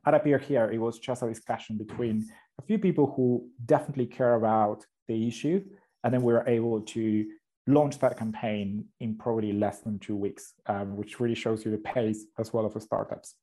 At 0.06 0.14
Appear 0.14 0.38
Here, 0.38 0.70
it 0.70 0.78
was 0.78 0.98
just 0.98 1.22
a 1.22 1.28
discussion 1.28 1.76
between 1.76 2.26
a 2.58 2.62
few 2.62 2.78
people 2.78 3.12
who 3.14 3.48
definitely 3.66 4.06
care 4.06 4.34
about 4.34 4.84
the 5.06 5.26
issue, 5.26 5.64
and 6.04 6.12
then 6.12 6.22
we 6.22 6.32
were 6.32 6.44
able 6.46 6.80
to 6.80 7.26
launch 7.66 7.98
that 7.98 8.16
campaign 8.16 8.86
in 9.00 9.14
probably 9.16 9.52
less 9.52 9.80
than 9.80 9.98
two 9.98 10.16
weeks, 10.16 10.54
um, 10.66 10.96
which 10.96 11.20
really 11.20 11.34
shows 11.34 11.64
you 11.64 11.70
the 11.70 11.78
pace 11.78 12.24
as 12.38 12.52
well 12.52 12.64
of 12.64 12.74
the 12.74 12.80
startups. 12.80 13.34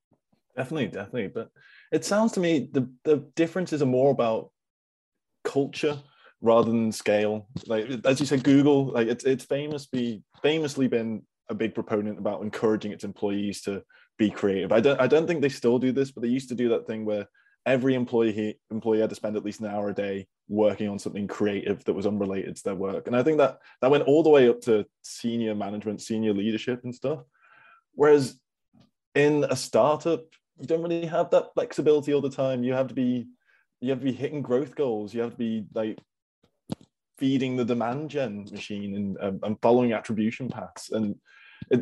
Definitely, 0.55 0.87
definitely. 0.87 1.27
But 1.27 1.49
it 1.91 2.05
sounds 2.05 2.31
to 2.33 2.39
me 2.39 2.69
the 2.71 2.89
the 3.03 3.17
differences 3.35 3.81
are 3.81 3.87
more 3.87 4.11
about 4.11 4.51
culture 5.43 5.99
rather 6.41 6.71
than 6.71 6.91
scale. 6.91 7.47
Like 7.67 7.87
as 8.05 8.19
you 8.19 8.25
said, 8.25 8.43
Google, 8.43 8.87
like 8.87 9.07
it's 9.07 9.25
it's 9.25 9.45
famously 9.45 10.23
famously 10.41 10.87
been 10.87 11.23
a 11.49 11.55
big 11.55 11.75
proponent 11.75 12.17
about 12.17 12.41
encouraging 12.41 12.91
its 12.91 13.03
employees 13.03 13.61
to 13.61 13.83
be 14.17 14.29
creative. 14.29 14.71
I 14.71 14.79
don't 14.79 14.99
I 14.99 15.07
don't 15.07 15.27
think 15.27 15.41
they 15.41 15.49
still 15.49 15.77
do 15.77 15.91
this, 15.91 16.11
but 16.11 16.23
they 16.23 16.29
used 16.29 16.49
to 16.49 16.55
do 16.55 16.69
that 16.69 16.87
thing 16.87 17.05
where 17.05 17.27
every 17.65 17.95
employee 17.95 18.59
employee 18.71 19.01
had 19.01 19.09
to 19.09 19.15
spend 19.15 19.35
at 19.35 19.43
least 19.43 19.59
an 19.59 19.67
hour 19.67 19.89
a 19.89 19.93
day 19.93 20.27
working 20.47 20.87
on 20.87 20.99
something 20.99 21.27
creative 21.27 21.83
that 21.85 21.93
was 21.93 22.05
unrelated 22.05 22.55
to 22.55 22.63
their 22.63 22.75
work. 22.75 23.07
And 23.07 23.15
I 23.15 23.23
think 23.23 23.37
that 23.39 23.59
that 23.81 23.91
went 23.91 24.03
all 24.03 24.23
the 24.23 24.29
way 24.29 24.49
up 24.49 24.61
to 24.61 24.85
senior 25.01 25.55
management, 25.55 26.01
senior 26.01 26.33
leadership 26.33 26.81
and 26.83 26.93
stuff. 26.93 27.19
Whereas 27.93 28.39
in 29.15 29.45
a 29.49 29.55
startup, 29.55 30.25
you 30.59 30.67
don't 30.67 30.83
really 30.83 31.05
have 31.05 31.31
that 31.31 31.53
flexibility 31.53 32.13
all 32.13 32.21
the 32.21 32.29
time. 32.29 32.63
You 32.63 32.73
have 32.73 32.87
to 32.89 32.93
be 32.93 33.27
you 33.81 33.89
have 33.89 33.99
to 33.99 34.05
be 34.05 34.13
hitting 34.13 34.41
growth 34.41 34.75
goals. 34.75 35.13
You 35.13 35.21
have 35.21 35.31
to 35.31 35.37
be 35.37 35.65
like 35.73 35.99
feeding 37.17 37.55
the 37.55 37.65
demand 37.65 38.09
gen 38.09 38.45
machine 38.51 38.95
and, 38.95 39.17
um, 39.21 39.39
and 39.43 39.61
following 39.61 39.93
attribution 39.93 40.49
paths. 40.49 40.91
And 40.91 41.15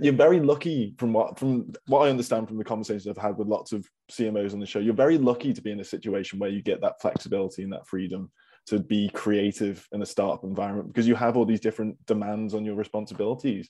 you're 0.01 0.13
very 0.13 0.39
lucky 0.39 0.95
from 0.97 1.13
what 1.13 1.37
from 1.37 1.73
what 1.87 2.07
I 2.07 2.09
understand 2.09 2.47
from 2.47 2.57
the 2.57 2.63
conversations 2.63 3.07
I've 3.07 3.21
had 3.21 3.37
with 3.37 3.47
lots 3.47 3.73
of 3.73 3.87
CMOs 4.11 4.53
on 4.53 4.59
the 4.59 4.65
show. 4.65 4.79
You're 4.79 4.93
very 4.93 5.17
lucky 5.17 5.53
to 5.53 5.61
be 5.61 5.71
in 5.71 5.79
a 5.79 5.85
situation 5.85 6.39
where 6.39 6.49
you 6.49 6.61
get 6.61 6.81
that 6.81 7.01
flexibility 7.01 7.63
and 7.63 7.73
that 7.73 7.87
freedom 7.87 8.31
to 8.67 8.79
be 8.79 9.09
creative 9.09 9.87
in 9.91 10.01
a 10.01 10.05
startup 10.05 10.43
environment 10.43 10.87
because 10.87 11.07
you 11.07 11.15
have 11.15 11.35
all 11.35 11.45
these 11.45 11.59
different 11.59 12.03
demands 12.05 12.53
on 12.53 12.65
your 12.65 12.75
responsibilities. 12.75 13.69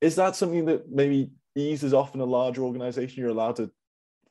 Is 0.00 0.16
that 0.16 0.36
something 0.36 0.64
that 0.66 0.90
maybe 0.90 1.30
eases 1.54 1.94
off 1.94 2.14
in 2.14 2.20
a 2.20 2.24
larger 2.24 2.62
organization? 2.62 3.20
You're 3.20 3.30
allowed 3.30 3.56
to 3.56 3.70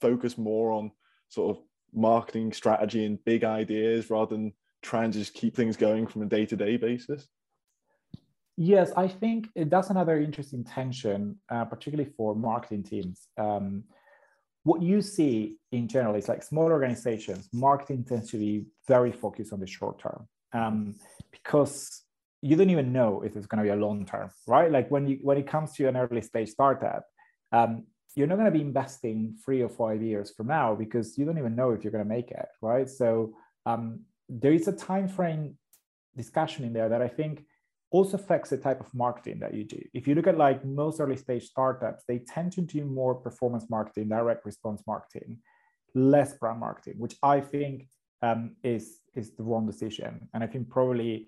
focus 0.02 0.38
more 0.38 0.72
on 0.72 0.92
sort 1.30 1.56
of 1.56 1.64
marketing 1.94 2.54
strategy 2.54 3.06
and 3.06 3.24
big 3.24 3.44
ideas 3.44 4.10
rather 4.10 4.36
than 4.36 4.54
trying 4.82 5.12
to 5.12 5.20
just 5.20 5.34
keep 5.34 5.56
things 5.56 5.78
going 5.78 6.08
from 6.08 6.24
a 6.24 6.26
day-to-day 6.26 6.78
basis 6.78 7.30
Yes, 8.56 8.92
I 8.96 9.08
think 9.08 9.50
that's 9.56 9.90
another 9.90 10.20
interesting 10.20 10.64
tension, 10.64 11.38
uh, 11.50 11.66
particularly 11.66 12.12
for 12.16 12.36
marketing 12.36 12.84
teams. 12.84 13.28
Um, 13.38 13.84
what 14.64 14.82
you 14.82 15.02
see 15.02 15.58
in 15.72 15.88
general 15.88 16.16
is 16.16 16.28
like 16.28 16.42
small 16.42 16.72
organizations, 16.72 17.50
marketing 17.54 18.04
tends 18.04 18.32
to 18.32 18.38
be 18.38 18.66
very 18.88 19.12
focused 19.12 19.54
on 19.54 19.60
the 19.60 19.68
short 19.68 20.00
term 20.00 20.28
um, 20.54 20.96
because 21.32 22.04
you 22.42 22.56
don't 22.56 22.70
even 22.70 22.92
know 22.92 23.22
if 23.24 23.36
it's 23.36 23.46
going 23.46 23.64
to 23.64 23.70
be 23.70 23.78
a 23.78 23.82
long 23.82 24.06
term, 24.06 24.30
right? 24.48 24.72
Like 24.72 24.90
when 24.90 25.08
you 25.08 25.20
when 25.22 25.38
it 25.38 25.48
comes 25.48 25.74
to 25.74 25.88
an 25.88 25.98
early 25.98 26.22
stage 26.22 26.50
startup, 26.50 27.06
um, 27.52 27.84
you're 28.16 28.28
not 28.28 28.36
going 28.36 28.52
to 28.52 28.52
be 28.52 28.62
investing 28.62 29.36
three 29.44 29.62
or 29.62 29.70
five 29.70 30.02
years 30.02 30.32
from 30.32 30.48
now 30.48 30.76
because 30.76 31.18
you 31.18 31.26
don't 31.26 31.38
even 31.38 31.56
know 31.56 31.72
if 31.72 31.84
you're 31.84 31.92
going 31.92 32.04
to 32.04 32.10
make 32.10 32.32
it, 32.32 32.48
right? 32.62 32.90
So 32.90 33.34
um, 33.66 34.02
there 34.30 34.54
is 34.54 34.68
a 34.68 34.74
time 34.74 35.08
frame 35.08 35.58
discussion 36.16 36.64
in 36.64 36.74
there 36.74 36.90
that 36.90 37.02
I 37.02 37.08
think 37.08 37.44
also 37.94 38.18
affects 38.18 38.50
the 38.50 38.58
type 38.58 38.82
of 38.82 38.92
marketing 38.94 39.38
that 39.40 39.54
you 39.54 39.64
do. 39.64 39.80
If 39.94 40.08
you 40.08 40.16
look 40.16 40.26
at 40.26 40.36
like 40.36 40.66
most 40.66 41.00
early 41.00 41.16
stage 41.16 41.44
startups, 41.44 42.04
they 42.08 42.18
tend 42.18 42.52
to 42.54 42.62
do 42.62 42.84
more 42.86 43.14
performance 43.14 43.70
marketing, 43.70 44.10
direct 44.10 44.46
response 44.46 44.82
marketing, 44.88 45.38
less 45.94 46.34
brand 46.34 46.60
marketing, 46.60 46.96
which 46.98 47.16
I 47.22 47.40
think 47.40 47.88
um, 48.24 48.56
is 48.64 48.98
is 49.14 49.36
the 49.36 49.44
wrong 49.44 49.68
decision. 49.68 50.28
And 50.34 50.44
I 50.44 50.48
think 50.48 50.70
probably 50.70 51.28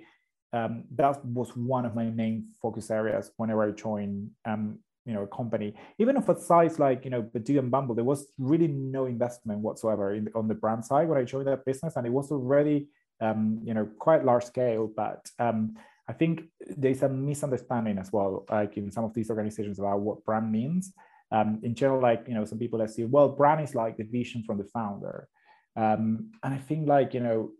um, 0.54 0.86
that 0.96 1.24
was 1.24 1.56
one 1.56 1.86
of 1.86 1.94
my 1.94 2.06
main 2.06 2.48
focus 2.60 2.90
areas 2.90 3.32
whenever 3.38 3.64
I 3.64 3.72
joined 3.72 4.32
um, 4.46 4.80
you 5.06 5.14
know 5.14 5.22
a 5.22 5.28
company. 5.28 5.76
Even 6.00 6.18
of 6.18 6.28
a 6.30 6.40
size 6.40 6.80
like 6.80 7.06
you 7.06 7.12
know 7.12 7.22
Badoo 7.22 7.60
and 7.60 7.70
Bumble, 7.70 7.94
there 7.94 8.04
was 8.04 8.34
really 8.40 8.68
no 8.68 9.06
investment 9.06 9.60
whatsoever 9.60 10.16
in, 10.16 10.30
on 10.34 10.48
the 10.48 10.56
brand 10.56 10.84
side 10.84 11.08
when 11.08 11.20
I 11.20 11.26
joined 11.26 11.48
that 11.48 11.64
business, 11.64 11.96
and 11.96 12.08
it 12.08 12.12
was 12.12 12.32
already 12.32 12.88
um, 13.22 13.60
you 13.64 13.76
know 13.76 13.88
quite 14.00 14.26
large 14.26 14.46
scale, 14.46 14.92
but 14.96 15.30
um, 15.38 15.76
I 16.08 16.14
think 16.14 16.44
there's 16.78 17.02
a 17.02 17.10
misunderstanding 17.10 17.98
as 17.98 18.12
well, 18.12 18.46
like 18.50 18.78
in 18.78 18.92
some 18.92 19.06
of 19.06 19.14
these 19.14 19.30
organizations 19.30 19.80
about 19.80 20.02
what 20.02 20.24
brand 20.24 20.52
means. 20.52 20.94
Um, 21.32 21.60
in 21.64 21.74
general, 21.74 22.02
like, 22.02 22.26
you 22.28 22.36
know, 22.36 22.46
some 22.46 22.60
people 22.60 22.80
that 22.80 22.92
say, 22.92 23.04
well, 23.04 23.30
brand 23.30 23.62
is 23.62 23.74
like 23.74 23.98
the 23.98 24.04
vision 24.04 24.44
from 24.44 24.58
the 24.60 24.66
founder. 24.66 25.28
Um, 25.76 26.32
and 26.44 26.54
I 26.54 26.58
think 26.58 26.88
like, 26.88 27.14
you 27.14 27.20
know, 27.22 27.52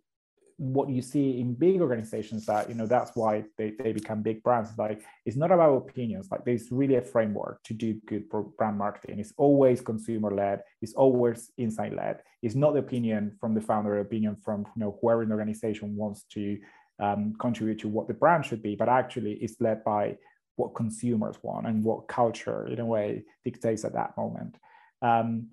what 0.58 0.90
you 0.90 1.02
see 1.02 1.42
in 1.42 1.54
big 1.54 1.82
organizations 1.82 2.46
that, 2.46 2.70
you 2.70 2.76
know, 2.76 2.86
that's 2.86 3.12
why 3.16 3.44
they, 3.58 3.74
they 3.78 3.92
become 3.92 4.22
big 4.22 4.42
brands. 4.42 4.70
Like 4.78 5.02
it's 5.26 5.36
not 5.36 5.52
about 5.52 5.76
opinions. 5.76 6.30
Like 6.32 6.46
there's 6.46 6.72
really 6.72 6.96
a 6.96 7.02
framework 7.02 7.62
to 7.64 7.74
do 7.74 8.00
good 8.06 8.30
brand 8.30 8.78
marketing. 8.78 9.20
It's 9.20 9.34
always 9.36 9.82
consumer 9.82 10.32
led. 10.34 10.62
It's 10.82 10.94
always 10.94 11.52
insight 11.58 11.94
led. 11.94 12.22
It's 12.42 12.56
not 12.56 12.74
the 12.74 12.80
opinion 12.80 13.36
from 13.42 13.54
the 13.54 13.60
founder, 13.60 14.00
opinion 14.00 14.38
from, 14.38 14.62
you 14.76 14.80
know, 14.80 14.98
whoever 15.02 15.24
in 15.24 15.30
the 15.30 15.36
organization 15.36 15.96
wants 15.96 16.24
to 16.32 16.58
um, 17.00 17.36
contribute 17.40 17.80
to 17.80 17.88
what 17.88 18.08
the 18.08 18.14
brand 18.14 18.46
should 18.46 18.62
be, 18.62 18.76
but 18.76 18.90
actually 18.90 19.34
it's 19.34 19.60
led 19.60 19.84
by 19.84 20.18
what 20.56 20.76
consumers 20.76 21.36
want 21.44 21.68
and 21.68 21.84
what 21.84 22.08
culture, 22.08 22.68
in 22.68 22.80
a 22.80 22.86
way, 22.86 23.24
dictates 23.44 23.84
at 23.84 23.94
that 23.94 24.16
moment. 24.18 24.56
Um, 25.02 25.50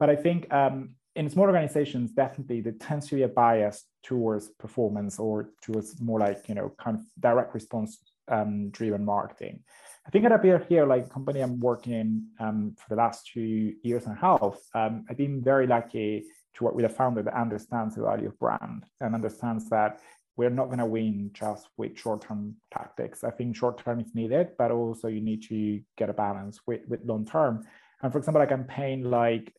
but 0.00 0.10
I 0.10 0.16
think 0.16 0.52
um, 0.52 0.96
in 1.14 1.30
small 1.30 1.46
organizations, 1.46 2.12
definitely 2.12 2.60
there 2.60 2.72
tends 2.72 3.08
to 3.08 3.16
be 3.16 3.22
a 3.22 3.28
bias 3.28 3.84
towards 4.02 4.48
performance 4.48 5.18
or 5.18 5.50
towards 5.62 6.00
more 6.00 6.18
like 6.18 6.48
you 6.48 6.54
know 6.54 6.72
kind 6.82 6.96
of 6.98 7.04
direct 7.20 7.54
response 7.54 7.98
um, 8.28 8.70
driven 8.70 9.04
marketing. 9.04 9.60
I 10.06 10.10
think 10.10 10.24
at 10.24 10.32
Appear 10.32 10.58
here, 10.68 10.86
like 10.86 11.08
company 11.10 11.40
I'm 11.40 11.60
working 11.60 11.92
in 11.92 12.26
um, 12.40 12.74
for 12.76 12.88
the 12.88 12.96
last 12.96 13.30
two 13.32 13.74
years 13.84 14.06
and 14.06 14.16
a 14.16 14.20
half, 14.20 14.56
um, 14.74 15.04
I've 15.08 15.16
been 15.16 15.42
very 15.42 15.66
lucky 15.68 16.24
to 16.54 16.64
work 16.64 16.74
with 16.74 16.84
a 16.84 16.88
founder 16.88 17.22
that 17.22 17.34
understands 17.34 17.94
the 17.94 18.02
value 18.02 18.28
of 18.28 18.38
brand 18.38 18.84
and 19.00 19.14
understands 19.14 19.68
that 19.70 20.00
we're 20.36 20.50
not 20.50 20.66
going 20.66 20.78
to 20.78 20.86
win 20.86 21.30
just 21.34 21.68
with 21.76 21.98
short-term 21.98 22.56
tactics. 22.72 23.22
I 23.24 23.30
think 23.30 23.56
short-term 23.56 24.00
is 24.00 24.14
needed, 24.14 24.48
but 24.58 24.70
also 24.70 25.08
you 25.08 25.20
need 25.20 25.42
to 25.48 25.80
get 25.96 26.10
a 26.10 26.12
balance 26.12 26.60
with, 26.66 26.80
with 26.88 27.00
long-term. 27.04 27.64
And 28.02 28.12
for 28.12 28.18
example, 28.18 28.42
a 28.42 28.46
campaign 28.46 29.10
like 29.10 29.54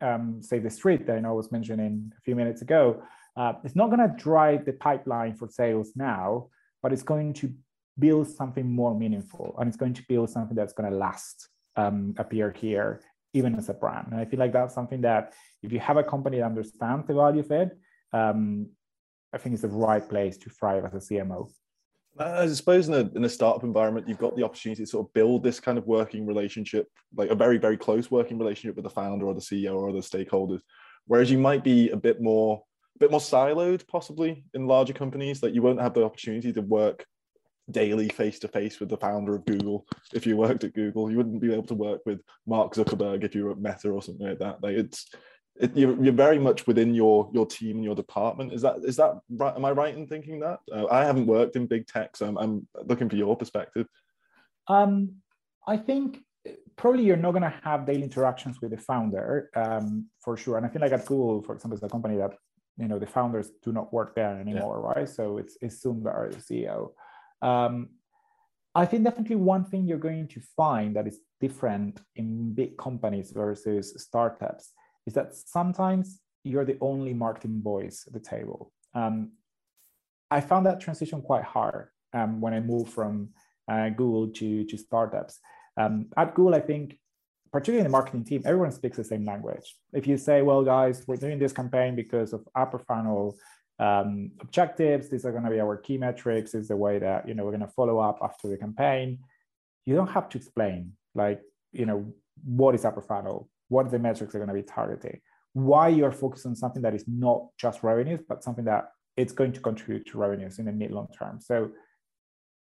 um, 0.00 0.42
Save 0.42 0.64
the 0.64 0.70
Street 0.70 1.06
that 1.06 1.16
I 1.16 1.20
know 1.20 1.30
I 1.30 1.32
was 1.32 1.50
mentioning 1.50 2.12
a 2.16 2.20
few 2.22 2.36
minutes 2.36 2.62
ago, 2.62 3.02
uh, 3.36 3.54
it's 3.64 3.76
not 3.76 3.90
going 3.90 4.06
to 4.06 4.14
drive 4.22 4.64
the 4.64 4.74
pipeline 4.74 5.34
for 5.34 5.48
sales 5.48 5.92
now, 5.96 6.48
but 6.82 6.92
it's 6.92 7.02
going 7.02 7.32
to 7.34 7.52
build 7.98 8.28
something 8.28 8.70
more 8.70 8.94
meaningful, 8.94 9.54
and 9.58 9.68
it's 9.68 9.76
going 9.76 9.94
to 9.94 10.02
build 10.08 10.28
something 10.30 10.56
that's 10.56 10.72
going 10.72 10.90
to 10.90 10.96
last. 10.96 11.48
Um, 11.74 12.14
appear 12.18 12.52
here, 12.52 13.00
even 13.32 13.54
as 13.54 13.70
a 13.70 13.72
brand. 13.72 14.08
And 14.10 14.20
I 14.20 14.26
feel 14.26 14.38
like 14.38 14.52
that's 14.52 14.74
something 14.74 15.00
that 15.00 15.32
if 15.62 15.72
you 15.72 15.80
have 15.80 15.96
a 15.96 16.04
company 16.04 16.36
that 16.36 16.44
understands 16.44 17.06
the 17.06 17.14
value 17.14 17.40
of 17.40 17.50
it, 17.50 17.70
um, 18.12 18.66
I 19.32 19.38
think 19.38 19.54
it's 19.54 19.62
the 19.62 19.68
right 19.68 20.06
place 20.06 20.36
to 20.38 20.50
thrive 20.50 20.84
as 20.84 20.94
a 20.94 21.14
CMO. 21.14 21.50
I 22.18 22.46
suppose 22.48 22.88
in 22.88 22.94
a, 22.94 23.10
in 23.16 23.24
a 23.24 23.28
startup 23.28 23.64
environment, 23.64 24.06
you've 24.06 24.18
got 24.18 24.36
the 24.36 24.42
opportunity 24.44 24.82
to 24.82 24.90
sort 24.90 25.06
of 25.06 25.14
build 25.14 25.42
this 25.42 25.60
kind 25.60 25.78
of 25.78 25.86
working 25.86 26.26
relationship, 26.26 26.88
like 27.16 27.30
a 27.30 27.34
very, 27.34 27.56
very 27.56 27.78
close 27.78 28.10
working 28.10 28.38
relationship 28.38 28.76
with 28.76 28.84
the 28.84 28.90
founder 28.90 29.26
or 29.26 29.34
the 29.34 29.40
CEO 29.40 29.74
or 29.74 29.88
other 29.88 30.00
stakeholders. 30.00 30.60
Whereas 31.06 31.30
you 31.30 31.38
might 31.38 31.64
be 31.64 31.88
a 31.88 31.96
bit 31.96 32.20
more, 32.20 32.62
a 32.96 32.98
bit 32.98 33.10
more 33.10 33.20
siloed, 33.20 33.86
possibly 33.88 34.44
in 34.52 34.66
larger 34.66 34.92
companies. 34.92 35.40
That 35.40 35.54
you 35.54 35.62
won't 35.62 35.80
have 35.80 35.94
the 35.94 36.04
opportunity 36.04 36.52
to 36.52 36.60
work 36.60 37.06
daily 37.70 38.08
face 38.08 38.38
to 38.40 38.48
face 38.48 38.78
with 38.78 38.90
the 38.90 38.96
founder 38.96 39.34
of 39.34 39.46
Google. 39.46 39.86
If 40.12 40.26
you 40.26 40.36
worked 40.36 40.64
at 40.64 40.74
Google, 40.74 41.10
you 41.10 41.16
wouldn't 41.16 41.40
be 41.40 41.52
able 41.52 41.66
to 41.68 41.74
work 41.74 42.02
with 42.04 42.20
Mark 42.46 42.74
Zuckerberg 42.74 43.24
if 43.24 43.34
you 43.34 43.44
were 43.44 43.52
at 43.52 43.60
Meta 43.60 43.90
or 43.90 44.02
something 44.02 44.26
like 44.26 44.38
that. 44.40 44.62
Like 44.62 44.76
it's 44.76 45.08
it, 45.56 45.76
you're, 45.76 46.02
you're 46.02 46.12
very 46.12 46.38
much 46.38 46.66
within 46.66 46.94
your 46.94 47.28
your 47.32 47.46
team 47.46 47.76
and 47.76 47.84
your 47.84 47.94
department. 47.94 48.52
Is 48.52 48.62
that 48.62 48.76
is 48.84 48.96
that 48.96 49.20
right? 49.30 49.54
Am 49.54 49.64
I 49.64 49.70
right 49.70 49.94
in 49.94 50.06
thinking 50.06 50.40
that? 50.40 50.60
Uh, 50.72 50.86
I 50.86 51.04
haven't 51.04 51.26
worked 51.26 51.56
in 51.56 51.66
big 51.66 51.86
tech, 51.86 52.16
so 52.16 52.26
I'm, 52.26 52.38
I'm 52.38 52.66
looking 52.86 53.08
for 53.08 53.16
your 53.16 53.36
perspective. 53.36 53.86
Um, 54.68 55.16
I 55.66 55.76
think 55.76 56.18
probably 56.76 57.04
you're 57.04 57.16
not 57.16 57.32
going 57.32 57.42
to 57.42 57.54
have 57.62 57.86
daily 57.86 58.02
interactions 58.02 58.60
with 58.60 58.70
the 58.70 58.78
founder 58.78 59.50
um, 59.54 60.06
for 60.20 60.36
sure. 60.36 60.56
And 60.56 60.66
I 60.66 60.68
feel 60.68 60.82
like 60.82 60.92
at 60.92 61.06
Google, 61.06 61.42
for 61.42 61.54
example, 61.54 61.76
is 61.76 61.82
a 61.82 61.88
company 61.88 62.16
that 62.16 62.34
you 62.78 62.88
know 62.88 62.98
the 62.98 63.06
founders 63.06 63.50
do 63.62 63.72
not 63.72 63.92
work 63.92 64.14
there 64.14 64.40
anymore, 64.40 64.82
yeah. 64.82 65.00
right? 65.00 65.08
So 65.08 65.38
it's 65.38 65.58
it's 65.60 65.84
Sundar, 65.84 66.32
the 66.32 66.38
CEO. 66.38 66.92
Um, 67.46 67.90
I 68.74 68.86
think 68.86 69.04
definitely 69.04 69.36
one 69.36 69.64
thing 69.66 69.86
you're 69.86 69.98
going 69.98 70.28
to 70.28 70.40
find 70.56 70.96
that 70.96 71.06
is 71.06 71.20
different 71.40 72.00
in 72.16 72.54
big 72.54 72.78
companies 72.78 73.30
versus 73.30 73.92
startups 74.02 74.72
is 75.06 75.14
that 75.14 75.34
sometimes 75.34 76.20
you're 76.44 76.64
the 76.64 76.78
only 76.80 77.14
marketing 77.14 77.60
voice 77.62 78.04
at 78.06 78.12
the 78.12 78.20
table. 78.20 78.72
Um, 78.94 79.32
I 80.30 80.40
found 80.40 80.66
that 80.66 80.80
transition 80.80 81.22
quite 81.22 81.44
hard 81.44 81.88
um, 82.12 82.40
when 82.40 82.54
I 82.54 82.60
moved 82.60 82.92
from 82.92 83.30
uh, 83.70 83.88
Google 83.90 84.28
to, 84.28 84.64
to 84.64 84.76
startups. 84.76 85.38
Um, 85.76 86.06
at 86.16 86.34
Google, 86.34 86.54
I 86.54 86.60
think, 86.60 86.98
particularly 87.52 87.80
in 87.80 87.84
the 87.84 87.90
marketing 87.90 88.24
team, 88.24 88.42
everyone 88.44 88.72
speaks 88.72 88.96
the 88.96 89.04
same 89.04 89.24
language. 89.24 89.76
If 89.92 90.06
you 90.06 90.16
say, 90.16 90.42
well, 90.42 90.64
guys, 90.64 91.04
we're 91.06 91.16
doing 91.16 91.38
this 91.38 91.52
campaign 91.52 91.94
because 91.94 92.32
of 92.32 92.46
upper 92.54 92.78
funnel 92.78 93.36
um, 93.78 94.32
objectives, 94.40 95.08
these 95.08 95.24
are 95.26 95.32
going 95.32 95.44
to 95.44 95.50
be 95.50 95.60
our 95.60 95.76
key 95.76 95.98
metrics, 95.98 96.54
is 96.54 96.68
the 96.68 96.76
way 96.76 96.98
that, 96.98 97.28
you 97.28 97.34
know, 97.34 97.44
we're 97.44 97.50
going 97.50 97.60
to 97.60 97.66
follow 97.68 97.98
up 97.98 98.18
after 98.22 98.48
the 98.48 98.56
campaign. 98.56 99.18
You 99.84 99.94
don't 99.96 100.10
have 100.10 100.28
to 100.30 100.38
explain, 100.38 100.92
like, 101.14 101.42
you 101.72 101.86
know, 101.86 102.12
what 102.44 102.74
is 102.74 102.84
upper 102.84 103.02
funnel? 103.02 103.48
What 103.72 103.86
are 103.86 103.90
the 103.90 103.98
metrics 103.98 104.34
are 104.34 104.38
going 104.38 104.54
to 104.54 104.62
be 104.62 104.62
targeting, 104.78 105.18
why 105.54 105.88
you're 105.88 106.12
focused 106.12 106.46
on 106.46 106.54
something 106.54 106.82
that 106.82 106.94
is 106.94 107.04
not 107.08 107.40
just 107.58 107.82
revenues, 107.82 108.20
but 108.28 108.44
something 108.44 108.66
that 108.66 108.90
it's 109.16 109.32
going 109.32 109.52
to 109.52 109.60
contribute 109.60 110.06
to 110.06 110.18
revenues 110.18 110.58
in 110.58 110.66
the 110.66 110.72
mid 110.72 110.90
long 110.90 111.08
term. 111.18 111.40
So 111.40 111.70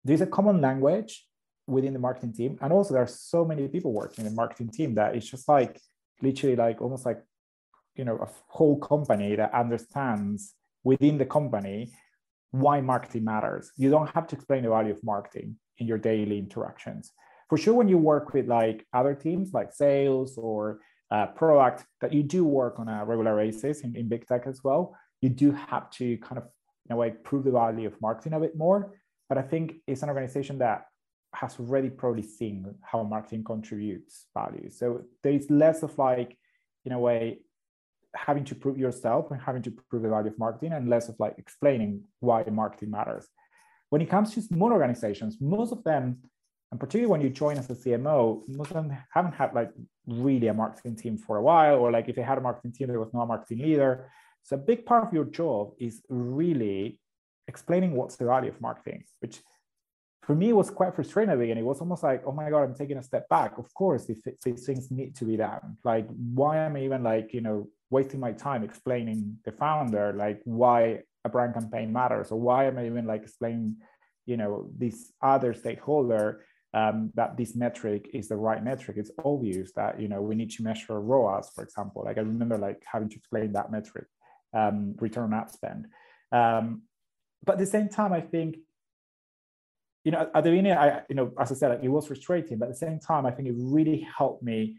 there's 0.05 0.22
a 0.22 0.25
common 0.38 0.62
language 0.62 1.25
within 1.67 1.93
the 1.93 2.00
marketing 2.00 2.33
team. 2.33 2.57
And 2.62 2.72
also 2.72 2.93
there 2.93 3.03
are 3.03 3.17
so 3.33 3.45
many 3.45 3.67
people 3.67 3.91
working 3.93 4.25
in 4.25 4.31
the 4.31 4.36
marketing 4.36 4.69
team 4.69 4.95
that 4.95 5.15
it's 5.15 5.29
just 5.29 5.48
like 5.48 5.79
literally 6.22 6.55
like 6.55 6.81
almost 6.81 7.05
like, 7.05 7.22
you 7.95 8.05
know, 8.05 8.17
a 8.17 8.29
whole 8.48 8.77
company 8.79 9.36
that 9.36 9.53
understands 9.53 10.55
within 10.83 11.17
the 11.17 11.25
company 11.25 11.91
why 12.51 12.81
marketing 12.81 13.25
matters. 13.25 13.72
You 13.77 13.89
don't 13.89 14.10
have 14.15 14.27
to 14.27 14.36
explain 14.36 14.63
the 14.63 14.69
value 14.69 14.93
of 14.93 15.03
marketing 15.03 15.57
in 15.79 15.88
your 15.88 15.98
daily 15.98 16.38
interactions. 16.38 17.12
For 17.50 17.57
sure, 17.57 17.74
when 17.74 17.88
you 17.88 17.98
work 17.98 18.33
with 18.33 18.48
like 18.48 18.86
other 18.93 19.15
teams 19.15 19.53
like 19.53 19.74
sales 19.74 20.38
or 20.38 20.79
uh, 21.13 21.27
product 21.27 21.86
that 22.01 22.12
you 22.12 22.24
do 22.24 22.43
work 22.43 22.79
on 22.79 22.88
a 22.89 23.05
regular 23.05 23.36
basis 23.38 23.82
in, 23.82 23.96
in 23.96 24.10
big 24.10 24.25
tech 24.25 24.48
as 24.48 24.63
well, 24.63 24.96
you 25.22 25.29
do 25.29 25.51
have 25.51 25.89
to 25.91 26.17
kind 26.17 26.39
of 26.39 26.46
in 26.88 26.93
a 26.93 26.98
way 26.98 27.12
prove 27.12 27.43
the 27.43 27.51
value 27.51 27.88
of 27.88 28.01
marketing 28.01 28.34
a 28.34 28.39
bit 28.39 28.58
more. 28.58 28.79
But 29.29 29.38
I 29.38 29.43
think 29.43 29.75
it's 29.88 30.01
an 30.01 30.10
organization 30.10 30.58
that 30.58 30.88
has 31.36 31.60
already 31.60 31.89
probably 31.89 32.24
seen 32.24 32.75
how 32.82 33.03
marketing 33.03 33.43
contributes 33.43 34.25
value. 34.34 34.70
So 34.70 35.03
there 35.22 35.34
is 35.34 35.50
less 35.50 35.84
of 35.84 35.98
like, 35.98 36.36
in 36.86 36.91
a 36.91 37.00
way, 37.00 37.41
having 38.15 38.46
to 38.46 38.55
prove 38.55 38.77
yourself 38.77 39.32
and 39.32 39.39
having 39.41 39.62
to 39.63 39.72
prove 39.89 40.03
the 40.03 40.10
value 40.10 40.32
of 40.32 40.39
marketing 40.39 40.74
and 40.74 40.89
less 40.89 41.10
of 41.10 41.15
like 41.20 41.36
explaining 41.38 42.01
why 42.20 42.43
marketing 42.51 42.91
matters. 42.91 43.27
When 43.89 44.01
it 44.01 44.10
comes 44.10 44.34
to 44.34 44.41
small 44.41 44.72
organizations, 44.72 45.38
most 45.39 45.72
of 45.72 45.84
them 45.84 46.17
and 46.74 46.80
particularly 46.80 47.12
when 47.12 47.22
you 47.22 47.30
join 47.30 47.60
as 47.60 47.70
a 47.70 47.75
CMO, 47.75 48.42
most 48.48 48.72
of 48.72 48.77
them 48.77 48.98
haven't 49.13 49.34
had 49.34 49.53
like 49.53 49.70
really 50.08 50.48
a 50.48 50.56
marketing 50.56 50.96
team 50.96 51.20
for 51.20 51.38
a 51.38 51.42
while, 51.44 51.75
or 51.75 51.92
like 51.92 52.10
if 52.10 52.15
they 52.15 52.24
had 52.24 52.39
a 52.39 52.42
marketing 52.42 52.72
team, 52.72 52.88
there 52.88 53.00
was 53.00 53.13
no 53.13 53.24
marketing 53.27 53.60
leader. 53.60 54.10
So 54.42 54.56
a 54.56 54.58
big 54.58 54.84
part 54.84 55.06
of 55.06 55.13
your 55.13 55.25
job 55.25 55.74
is 55.80 56.01
really 56.10 57.00
explaining 57.48 57.92
what's 57.92 58.15
the 58.15 58.25
value 58.25 58.50
of 58.50 58.60
marketing, 58.60 59.03
which 59.20 59.39
for 60.24 60.34
me, 60.34 60.51
was 60.51 60.72
quite 60.72 60.96
frustrating 60.96 61.30
at 61.30 61.36
the 61.36 61.42
beginning. 61.42 61.63
It 61.63 61.68
was 61.68 61.80
almost 61.80 62.01
like, 62.01 62.24
oh 62.25 62.32
my 62.32 62.50
God, 62.50 62.63
I'm 62.63 62.74
taking 62.74 62.98
a 62.98 63.03
step 63.03 63.30
back. 63.30 63.60
Of 63.60 63.72
course, 63.75 64.10
if 64.10 64.24
these 64.42 64.65
things 64.65 64.89
need 64.89 65.15
to 65.18 65.25
be 65.25 65.38
done, 65.38 65.77
like 65.84 66.08
why 66.10 66.58
am 66.58 66.75
I 66.75 66.86
even 66.86 67.03
like, 67.03 67.36
you 67.36 67.42
know, 67.42 67.68
wasting 67.92 68.20
my 68.20 68.32
time 68.32 68.63
explaining 68.63 69.38
the 69.46 69.51
founder, 69.51 70.12
like 70.13 70.42
why 70.46 71.03
a 71.24 71.30
brand 71.30 71.53
campaign 71.53 71.94
matters 71.94 72.32
or 72.32 72.39
why 72.39 72.65
am 72.65 72.80
I 72.80 72.88
even 72.88 73.06
like 73.06 73.22
explaining, 73.22 73.75
you 74.25 74.38
know, 74.38 74.72
this 74.75 75.12
other 75.22 75.53
stakeholder 75.53 76.42
um, 76.74 77.12
that 77.15 77.38
this 77.38 77.56
metric 77.56 78.10
is 78.13 78.27
the 78.27 78.36
right 78.36 78.63
metric. 78.63 78.98
It's 78.98 79.12
obvious 79.24 79.72
that, 79.74 80.01
you 80.01 80.08
know, 80.08 80.22
we 80.22 80.36
need 80.36 80.51
to 80.51 80.63
measure 80.63 81.00
ROAS, 81.00 81.51
for 81.53 81.63
example. 81.63 82.03
Like 82.03 82.18
I 82.18 82.22
remember 82.22 82.58
like 82.58 82.84
having 82.92 83.10
to 83.10 83.15
explain 83.15 83.53
that 83.53 83.72
metric, 83.72 84.08
um, 84.53 84.96
return 85.00 85.34
on 85.34 85.34
ad 85.34 85.51
spend. 85.51 85.88
Um, 86.32 86.84
but 87.46 87.53
at 87.53 87.60
the 87.60 87.65
same 87.65 87.89
time, 87.89 88.13
I 88.13 88.22
think 88.22 88.58
you 90.03 90.12
know, 90.12 90.30
at 90.36 90.44
the 90.44 90.50
beginning, 90.50 90.74
I, 90.74 91.01
you 91.10 91.15
know, 91.15 91.32
as 91.39 91.51
I 91.51 91.56
said, 91.56 91.80
it 91.82 91.88
was 91.88 92.08
frustrating, 92.08 92.58
but 92.58 92.65
at 92.65 92.72
the 92.72 92.77
same 92.77 93.00
time, 93.00 93.25
I 93.25 93.32
think 93.32 93.48
it 93.48 93.56
really 93.58 94.06
helped 94.18 94.44
me 94.44 94.77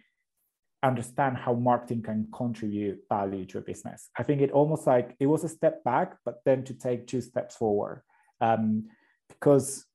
understand 0.83 1.39
how 1.39 1.55
marketing 1.55 2.03
can 2.03 2.29
contribute 2.33 3.01
value 3.09 3.47
to 3.47 3.59
a 3.59 3.63
business. 3.63 4.11
I 4.19 4.23
think 4.23 4.43
it 4.43 4.51
almost 4.51 4.87
like 4.87 5.17
it 5.19 5.27
was 5.27 5.43
a 5.43 5.49
step 5.49 5.83
back, 5.83 6.17
but 6.27 6.41
then 6.45 6.63
to 6.65 6.75
take 6.75 7.07
two 7.07 7.23
steps 7.23 7.57
forward, 7.57 8.03
um, 8.43 8.89
because 9.29 9.87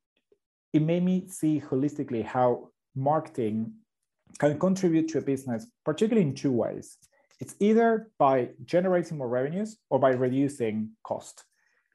it 0.73 0.81
made 0.81 1.03
me 1.03 1.27
see 1.27 1.61
holistically 1.61 2.23
how 2.23 2.69
marketing 2.95 3.73
can 4.37 4.59
contribute 4.59 5.07
to 5.09 5.17
a 5.17 5.21
business, 5.21 5.65
particularly 5.83 6.27
in 6.27 6.35
two 6.35 6.51
ways. 6.51 6.97
It's 7.39 7.55
either 7.59 8.11
by 8.17 8.49
generating 8.65 9.17
more 9.17 9.29
revenues 9.29 9.77
or 9.89 9.99
by 9.99 10.11
reducing 10.11 10.91
cost 11.03 11.45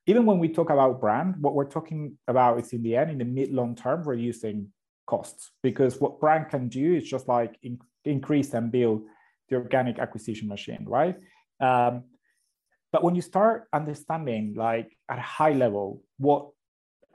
even 0.07 0.27
when 0.27 0.39
we 0.39 0.49
talk 0.49 0.71
about 0.71 1.01
brand, 1.01 1.37
what 1.41 1.55
we're 1.55 1.65
talking 1.71 2.19
about 2.29 2.61
is 2.61 2.73
in 2.73 2.83
the 2.83 2.97
end, 2.97 3.11
in 3.11 3.19
the 3.19 3.25
mid 3.25 3.53
long 3.53 3.75
term, 3.75 4.07
reducing 4.07 4.69
costs 5.07 5.51
because 5.63 6.01
what 6.01 6.21
brand 6.21 6.49
can 6.49 6.69
do 6.69 6.95
is 6.95 7.09
just 7.09 7.29
like 7.29 7.59
in, 7.63 7.79
increase 8.05 8.55
and 8.55 8.73
build 8.73 9.03
the 9.49 9.57
organic 9.57 9.99
acquisition 9.99 10.49
machine, 10.49 10.85
right? 10.87 11.17
Um, 11.61 12.05
but 12.93 13.03
when 13.03 13.15
you 13.15 13.23
start 13.23 13.67
understanding, 13.73 14.55
like 14.57 14.97
at 15.09 15.19
a 15.19 15.23
high 15.23 15.53
level, 15.53 16.03
what 16.19 16.51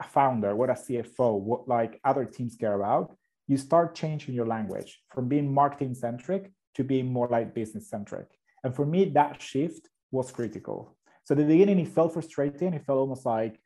a 0.00 0.04
founder, 0.04 0.56
what 0.56 0.70
a 0.70 0.74
CFO, 0.74 1.38
what 1.38 1.68
like 1.68 2.00
other 2.04 2.24
teams 2.24 2.56
care 2.56 2.74
about, 2.74 3.14
you 3.46 3.56
start 3.56 3.94
changing 3.94 4.34
your 4.34 4.46
language 4.46 5.00
from 5.12 5.28
being 5.28 5.52
marketing 5.52 5.94
centric 5.94 6.52
to 6.74 6.84
being 6.84 7.12
more 7.12 7.28
like 7.28 7.54
business 7.54 7.88
centric. 7.88 8.28
And 8.64 8.74
for 8.74 8.86
me, 8.86 9.06
that 9.06 9.42
shift 9.42 9.88
was 10.10 10.30
critical 10.30 10.96
so 11.30 11.34
at 11.34 11.38
the 11.38 11.44
beginning, 11.44 11.78
it 11.78 11.86
felt 11.86 12.12
frustrating. 12.12 12.74
It 12.74 12.84
felt 12.84 12.98
almost 12.98 13.24
like, 13.24 13.60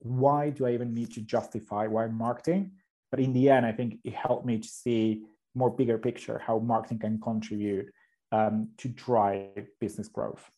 why 0.00 0.50
do 0.50 0.66
I 0.66 0.74
even 0.74 0.92
need 0.92 1.10
to 1.14 1.22
justify 1.22 1.86
why 1.86 2.06
marketing? 2.08 2.72
But 3.10 3.20
in 3.20 3.32
the 3.32 3.48
end, 3.48 3.64
I 3.64 3.72
think 3.72 3.98
it 4.04 4.12
helped 4.12 4.44
me 4.44 4.58
to 4.58 4.68
see 4.68 5.22
more 5.54 5.70
bigger 5.70 5.96
picture 5.96 6.38
how 6.38 6.58
marketing 6.58 6.98
can 6.98 7.18
contribute 7.18 7.90
um, 8.30 8.68
to 8.76 8.88
drive 8.88 9.66
business 9.80 10.08
growth. 10.08 10.50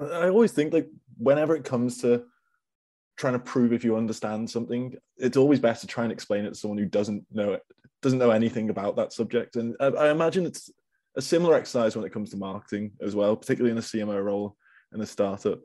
I 0.00 0.28
always 0.28 0.52
think 0.52 0.72
like 0.72 0.88
whenever 1.16 1.56
it 1.56 1.64
comes 1.64 1.98
to 2.02 2.24
trying 3.16 3.34
to 3.34 3.38
prove 3.38 3.72
if 3.72 3.84
you 3.84 3.96
understand 3.96 4.48
something, 4.48 4.94
it's 5.16 5.36
always 5.36 5.60
best 5.60 5.80
to 5.82 5.86
try 5.86 6.04
and 6.04 6.12
explain 6.12 6.44
it 6.44 6.50
to 6.50 6.54
someone 6.54 6.78
who 6.78 6.86
doesn't 6.86 7.24
know 7.30 7.52
it, 7.52 7.62
doesn't 8.00 8.18
know 8.18 8.30
anything 8.30 8.70
about 8.70 8.96
that 8.96 9.12
subject. 9.12 9.56
And 9.56 9.76
I, 9.80 9.86
I 9.86 10.10
imagine 10.10 10.46
it's 10.46 10.70
a 11.16 11.22
similar 11.22 11.54
exercise 11.54 11.94
when 11.94 12.04
it 12.04 12.12
comes 12.12 12.30
to 12.30 12.36
marketing 12.36 12.92
as 13.00 13.14
well, 13.14 13.36
particularly 13.36 13.72
in 13.72 13.78
a 13.78 13.82
CMO 13.82 14.22
role 14.22 14.56
in 14.94 15.00
a 15.00 15.06
startup. 15.06 15.60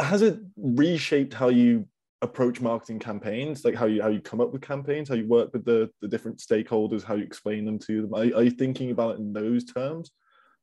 Has 0.00 0.22
it 0.22 0.38
reshaped 0.56 1.34
how 1.34 1.48
you 1.48 1.86
approach 2.22 2.60
marketing 2.60 2.98
campaigns, 2.98 3.64
like 3.64 3.74
how 3.74 3.86
you 3.86 4.02
how 4.02 4.08
you 4.08 4.20
come 4.20 4.40
up 4.40 4.52
with 4.52 4.62
campaigns, 4.62 5.08
how 5.08 5.14
you 5.14 5.26
work 5.26 5.52
with 5.52 5.64
the, 5.64 5.90
the 6.00 6.08
different 6.08 6.38
stakeholders, 6.38 7.02
how 7.02 7.14
you 7.14 7.24
explain 7.24 7.64
them 7.64 7.78
to 7.78 8.02
them? 8.02 8.14
Are, 8.14 8.36
are 8.36 8.42
you 8.42 8.50
thinking 8.50 8.90
about 8.90 9.14
it 9.14 9.20
in 9.20 9.32
those 9.32 9.64
terms 9.64 10.10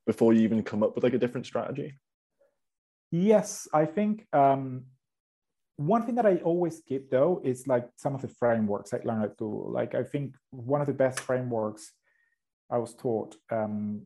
before 0.05 0.33
you 0.33 0.41
even 0.41 0.63
come 0.63 0.83
up 0.83 0.95
with 0.95 1.03
like 1.03 1.13
a 1.13 1.17
different 1.17 1.45
strategy? 1.45 1.97
Yes, 3.11 3.67
I 3.73 3.85
think 3.85 4.27
um, 4.33 4.83
one 5.77 6.03
thing 6.03 6.15
that 6.15 6.25
I 6.25 6.37
always 6.37 6.81
keep 6.81 7.09
though 7.09 7.39
is 7.43 7.67
like 7.67 7.87
some 7.95 8.15
of 8.15 8.21
the 8.21 8.27
frameworks 8.27 8.93
I 8.93 8.99
learned 9.03 9.23
at 9.23 9.37
Google. 9.37 9.71
Like 9.71 9.93
I 9.95 10.03
think 10.03 10.35
one 10.49 10.81
of 10.81 10.87
the 10.87 10.93
best 10.93 11.19
frameworks 11.19 11.91
I 12.69 12.79
was 12.79 12.95
taught 12.95 13.35
um, 13.51 14.01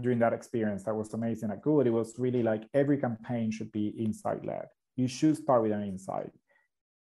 during 0.00 0.18
that 0.20 0.32
experience 0.32 0.82
that 0.84 0.94
was 0.94 1.12
amazing 1.12 1.50
at 1.50 1.62
Google, 1.62 1.86
it 1.86 1.90
was 1.90 2.14
really 2.18 2.42
like 2.42 2.64
every 2.72 2.96
campaign 2.96 3.50
should 3.50 3.70
be 3.70 3.88
insight 3.88 4.44
led. 4.44 4.66
You 4.96 5.06
should 5.06 5.36
start 5.36 5.62
with 5.62 5.72
an 5.72 5.84
insight. 5.84 6.32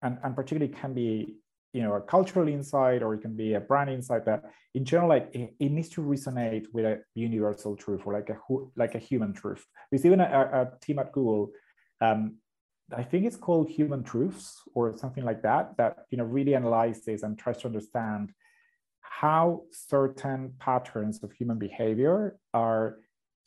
And, 0.03 0.19
and 0.23 0.37
particularly 0.37 0.73
can 0.73 0.95
be 0.95 1.39
you 1.73 1.83
know 1.83 1.95
a 1.95 2.01
cultural 2.01 2.49
insight 2.49 3.03
or 3.03 3.15
it 3.15 3.21
can 3.21 3.37
be 3.37 3.55
a 3.55 3.61
brand 3.61 3.91
insight 3.91 4.25
but 4.25 4.45
in 4.75 4.85
general 4.85 5.09
like 5.09 5.29
it, 5.35 5.55
it 5.61 5.71
needs 5.71 5.89
to 5.91 6.01
resonate 6.01 6.67
with 6.73 6.85
a 6.87 7.01
universal 7.15 7.77
truth 7.77 8.01
or 8.07 8.15
like 8.15 8.31
a 8.31 8.39
like 8.77 8.95
a 8.95 8.99
human 8.99 9.35
truth 9.35 9.67
there's 9.91 10.07
even 10.07 10.21
a, 10.21 10.25
a 10.25 10.71
team 10.81 10.99
at 10.99 11.13
google 11.13 11.51
um, 12.01 12.37
i 12.97 13.03
think 13.03 13.25
it's 13.27 13.37
called 13.37 13.69
human 13.69 14.03
truths 14.03 14.63
or 14.75 14.97
something 14.97 15.25
like 15.25 15.43
that 15.43 15.77
that 15.77 16.07
you 16.11 16.19
know 16.19 16.25
really 16.25 16.55
analyzes 16.55 17.23
and 17.23 17.39
tries 17.39 17.59
to 17.59 17.67
understand 17.67 18.33
how 19.01 19.63
certain 19.73 20.53
patterns 20.61 21.23
of 21.23 21.33
human 21.33 21.59
behavior 21.59 22.39
are 22.55 22.99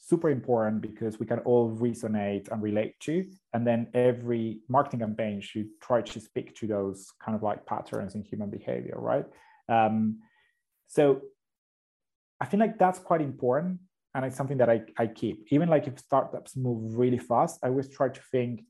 super 0.01 0.29
important 0.29 0.81
because 0.81 1.19
we 1.19 1.25
can 1.25 1.39
all 1.39 1.71
resonate 1.77 2.51
and 2.51 2.61
relate 2.61 2.99
to. 2.99 3.25
And 3.53 3.65
then 3.65 3.87
every 3.93 4.59
marketing 4.67 4.99
campaign 4.99 5.39
should 5.41 5.69
try 5.79 6.01
to 6.01 6.19
speak 6.19 6.55
to 6.55 6.67
those 6.67 7.11
kind 7.23 7.35
of 7.35 7.43
like 7.43 7.65
patterns 7.65 8.15
in 8.15 8.23
human 8.23 8.49
behavior, 8.49 8.95
right? 8.97 9.25
Um, 9.69 10.19
so 10.87 11.21
I 12.41 12.47
feel 12.47 12.59
like 12.59 12.79
that's 12.79 12.99
quite 12.99 13.21
important. 13.21 13.79
And 14.13 14.25
it's 14.25 14.35
something 14.35 14.57
that 14.57 14.69
I, 14.69 14.81
I 14.97 15.07
keep. 15.07 15.47
Even 15.51 15.69
like 15.69 15.87
if 15.87 15.99
startups 15.99 16.57
move 16.57 16.97
really 16.97 17.19
fast, 17.19 17.59
I 17.63 17.67
always 17.67 17.87
try 17.87 18.09
to 18.09 18.21
think 18.31 18.63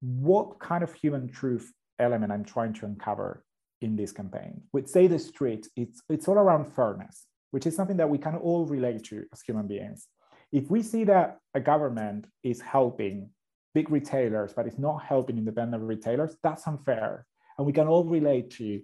what 0.00 0.58
kind 0.58 0.82
of 0.82 0.92
human 0.92 1.28
truth 1.28 1.72
element 1.98 2.32
I'm 2.32 2.44
trying 2.44 2.72
to 2.74 2.86
uncover 2.86 3.44
in 3.80 3.96
this 3.96 4.12
campaign. 4.12 4.62
With 4.72 4.88
Save 4.88 5.10
the 5.10 5.18
Street, 5.18 5.68
it's, 5.76 6.02
it's 6.08 6.28
all 6.28 6.38
around 6.38 6.72
fairness, 6.72 7.26
which 7.50 7.66
is 7.66 7.76
something 7.76 7.96
that 7.98 8.08
we 8.08 8.18
can 8.18 8.36
all 8.36 8.66
relate 8.66 9.04
to 9.04 9.24
as 9.32 9.42
human 9.42 9.66
beings. 9.66 10.06
If 10.52 10.70
we 10.70 10.82
see 10.82 11.04
that 11.04 11.38
a 11.54 11.60
government 11.60 12.26
is 12.42 12.60
helping 12.60 13.30
big 13.74 13.90
retailers, 13.90 14.52
but 14.52 14.66
it's 14.66 14.78
not 14.78 14.98
helping 14.98 15.38
independent 15.38 15.82
retailers, 15.82 16.36
that's 16.42 16.66
unfair. 16.66 17.26
And 17.56 17.66
we 17.66 17.72
can 17.72 17.86
all 17.86 18.04
relate 18.04 18.50
to 18.52 18.80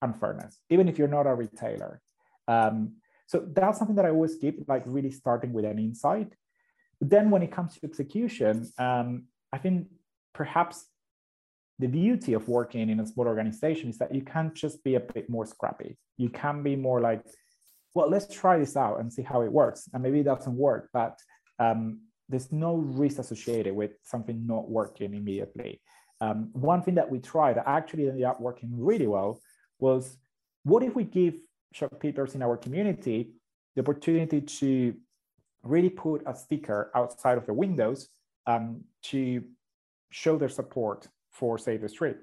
unfairness, 0.00 0.58
even 0.70 0.88
if 0.88 0.98
you're 0.98 1.08
not 1.08 1.26
a 1.26 1.34
retailer. 1.34 2.00
Um, 2.48 2.94
so 3.26 3.46
that's 3.52 3.78
something 3.78 3.96
that 3.96 4.06
I 4.06 4.10
always 4.10 4.36
keep, 4.36 4.66
like 4.68 4.82
really 4.86 5.10
starting 5.10 5.52
with 5.52 5.64
an 5.64 5.78
insight. 5.78 6.32
But 6.98 7.10
then 7.10 7.30
when 7.30 7.42
it 7.42 7.52
comes 7.52 7.74
to 7.74 7.86
execution, 7.86 8.70
um, 8.78 9.24
I 9.52 9.58
think 9.58 9.88
perhaps 10.32 10.86
the 11.78 11.88
beauty 11.88 12.34
of 12.34 12.48
working 12.48 12.90
in 12.90 13.00
a 13.00 13.06
small 13.06 13.26
organization 13.26 13.88
is 13.88 13.98
that 13.98 14.14
you 14.14 14.22
can't 14.22 14.54
just 14.54 14.84
be 14.84 14.96
a 14.96 15.00
bit 15.00 15.30
more 15.30 15.46
scrappy. 15.46 15.96
You 16.18 16.28
can 16.28 16.62
be 16.62 16.76
more 16.76 17.00
like, 17.00 17.22
well, 17.94 18.08
let's 18.08 18.32
try 18.32 18.58
this 18.58 18.76
out 18.76 19.00
and 19.00 19.12
see 19.12 19.22
how 19.22 19.40
it 19.42 19.50
works. 19.50 19.88
And 19.92 20.02
maybe 20.02 20.20
it 20.20 20.24
doesn't 20.24 20.54
work, 20.54 20.90
but 20.92 21.18
um, 21.58 22.00
there's 22.28 22.52
no 22.52 22.76
risk 22.76 23.18
associated 23.18 23.74
with 23.74 23.92
something 24.02 24.46
not 24.46 24.70
working 24.70 25.14
immediately. 25.14 25.80
Um, 26.20 26.50
one 26.52 26.82
thing 26.82 26.94
that 26.96 27.10
we 27.10 27.18
tried 27.18 27.56
that 27.56 27.66
actually 27.66 28.08
ended 28.08 28.24
up 28.24 28.40
working 28.40 28.70
really 28.72 29.06
well 29.06 29.40
was 29.78 30.18
what 30.64 30.82
if 30.82 30.94
we 30.94 31.04
give 31.04 31.34
shopkeepers 31.72 32.34
in 32.34 32.42
our 32.42 32.56
community 32.56 33.32
the 33.74 33.82
opportunity 33.82 34.40
to 34.40 34.94
really 35.62 35.90
put 35.90 36.22
a 36.26 36.34
sticker 36.34 36.90
outside 36.94 37.38
of 37.38 37.46
the 37.46 37.54
windows 37.54 38.08
um, 38.46 38.82
to 39.02 39.42
show 40.10 40.36
their 40.36 40.48
support 40.48 41.08
for 41.30 41.58
Save 41.58 41.80
the 41.82 41.88
Street. 41.88 42.16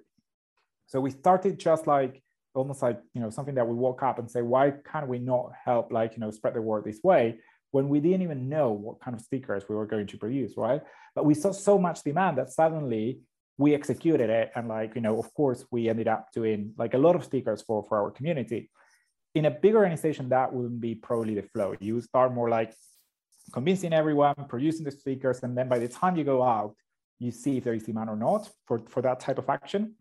So 0.85 1.01
we 1.01 1.11
started 1.11 1.59
just 1.59 1.87
like 1.87 2.21
almost 2.53 2.81
like 2.81 2.99
you 3.13 3.21
know 3.21 3.29
something 3.29 3.55
that 3.55 3.67
we 3.67 3.75
woke 3.75 4.03
up 4.03 4.19
and 4.19 4.29
say, 4.29 4.41
why 4.41 4.73
can't 4.91 5.07
we 5.07 5.19
not 5.19 5.51
help 5.63 5.91
like 5.91 6.13
you 6.13 6.19
know 6.19 6.31
spread 6.31 6.53
the 6.53 6.61
word 6.61 6.85
this 6.85 7.01
way 7.03 7.39
when 7.71 7.89
we 7.89 7.99
didn't 7.99 8.21
even 8.21 8.47
know 8.47 8.71
what 8.71 8.99
kind 9.01 9.15
of 9.15 9.21
stickers 9.21 9.63
we 9.67 9.75
were 9.75 9.85
going 9.85 10.07
to 10.07 10.17
produce, 10.17 10.55
right? 10.55 10.81
But 11.15 11.25
we 11.25 11.33
saw 11.33 11.51
so 11.51 11.77
much 11.77 12.03
demand 12.03 12.37
that 12.37 12.49
suddenly 12.49 13.19
we 13.57 13.73
executed 13.73 14.29
it 14.29 14.51
and 14.55 14.67
like 14.67 14.93
you 14.95 15.01
know 15.01 15.19
of 15.19 15.33
course 15.33 15.65
we 15.71 15.89
ended 15.89 16.07
up 16.07 16.31
doing 16.31 16.73
like 16.77 16.93
a 16.93 16.97
lot 16.97 17.15
of 17.15 17.23
stickers 17.23 17.61
for 17.61 17.83
for 17.83 17.97
our 18.01 18.11
community 18.11 18.69
in 19.33 19.45
a 19.45 19.51
big 19.51 19.75
organization 19.75 20.29
that 20.29 20.53
wouldn't 20.53 20.79
be 20.79 20.95
probably 20.95 21.35
the 21.35 21.41
flow 21.41 21.75
you 21.79 21.99
start 22.01 22.33
more 22.33 22.49
like 22.49 22.73
convincing 23.53 23.93
everyone 23.93 24.35
producing 24.47 24.85
the 24.85 24.91
stickers 24.91 25.41
and 25.43 25.57
then 25.57 25.67
by 25.67 25.79
the 25.79 25.87
time 25.87 26.15
you 26.15 26.23
go 26.23 26.43
out 26.43 26.75
you 27.19 27.31
see 27.31 27.57
if 27.57 27.63
there 27.63 27.73
is 27.73 27.83
demand 27.83 28.09
or 28.09 28.15
not 28.15 28.49
for, 28.65 28.79
for 28.87 29.01
that 29.01 29.19
type 29.19 29.37
of 29.37 29.49
action. 29.49 29.95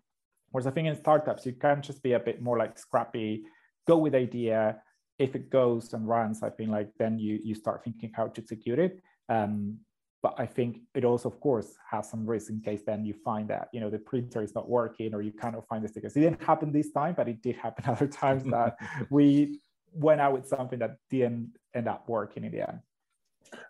Whereas 0.50 0.66
I 0.66 0.70
think 0.70 0.88
in 0.88 0.96
startups, 0.96 1.46
you 1.46 1.52
can 1.52 1.82
just 1.82 2.02
be 2.02 2.12
a 2.12 2.20
bit 2.20 2.40
more 2.40 2.58
like 2.58 2.78
scrappy, 2.78 3.44
go 3.86 3.96
with 3.98 4.14
idea. 4.14 4.80
If 5.18 5.34
it 5.34 5.50
goes 5.50 5.92
and 5.92 6.06
runs, 6.06 6.42
I 6.42 6.50
think 6.50 6.70
like 6.70 6.90
then 6.98 7.18
you 7.18 7.40
you 7.42 7.54
start 7.54 7.82
thinking 7.84 8.12
how 8.14 8.28
to 8.28 8.40
execute 8.40 8.78
it. 8.78 9.00
Um, 9.28 9.78
but 10.22 10.34
I 10.38 10.46
think 10.46 10.80
it 10.94 11.04
also, 11.04 11.28
of 11.28 11.40
course, 11.40 11.76
has 11.90 12.10
some 12.10 12.26
risk 12.26 12.50
in 12.50 12.60
case 12.60 12.82
then 12.84 13.04
you 13.04 13.14
find 13.24 13.48
that 13.48 13.68
you 13.72 13.80
know 13.80 13.90
the 13.90 13.98
printer 13.98 14.42
is 14.42 14.54
not 14.54 14.68
working 14.68 15.14
or 15.14 15.22
you 15.22 15.32
cannot 15.32 15.66
find 15.68 15.84
the 15.84 15.88
stickers. 15.88 16.16
It 16.16 16.20
didn't 16.20 16.42
happen 16.42 16.72
this 16.72 16.90
time, 16.90 17.14
but 17.16 17.28
it 17.28 17.42
did 17.42 17.56
happen 17.56 17.84
other 17.88 18.06
times 18.06 18.44
that 18.50 18.76
we 19.10 19.60
went 19.92 20.20
out 20.20 20.34
with 20.34 20.46
something 20.46 20.78
that 20.80 20.96
didn't 21.10 21.52
end 21.74 21.88
up 21.88 22.08
working 22.08 22.44
in 22.44 22.52
the 22.52 22.68
end. 22.68 22.80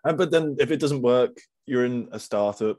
Uh, 0.03 0.13
but 0.13 0.31
then, 0.31 0.55
if 0.59 0.71
it 0.71 0.79
doesn't 0.79 1.01
work, 1.01 1.37
you're 1.65 1.85
in 1.85 2.09
a 2.11 2.19
startup. 2.19 2.77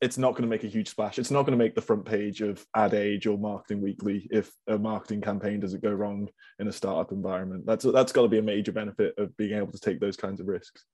It's 0.00 0.18
not 0.18 0.32
going 0.32 0.42
to 0.42 0.48
make 0.48 0.64
a 0.64 0.68
huge 0.68 0.90
splash. 0.90 1.18
It's 1.18 1.30
not 1.30 1.42
going 1.42 1.58
to 1.58 1.64
make 1.64 1.74
the 1.74 1.80
front 1.80 2.04
page 2.04 2.42
of 2.42 2.64
Ad 2.74 2.92
Age 2.92 3.26
or 3.26 3.38
Marketing 3.38 3.80
Weekly 3.80 4.28
if 4.30 4.52
a 4.66 4.76
marketing 4.76 5.22
campaign 5.22 5.58
doesn't 5.58 5.82
go 5.82 5.92
wrong 5.92 6.28
in 6.58 6.68
a 6.68 6.72
startup 6.72 7.12
environment. 7.12 7.64
That's 7.66 7.84
that's 7.84 8.12
got 8.12 8.22
to 8.22 8.28
be 8.28 8.38
a 8.38 8.42
major 8.42 8.72
benefit 8.72 9.14
of 9.16 9.34
being 9.36 9.56
able 9.56 9.72
to 9.72 9.80
take 9.80 10.00
those 10.00 10.16
kinds 10.16 10.40
of 10.40 10.48
risks 10.48 10.84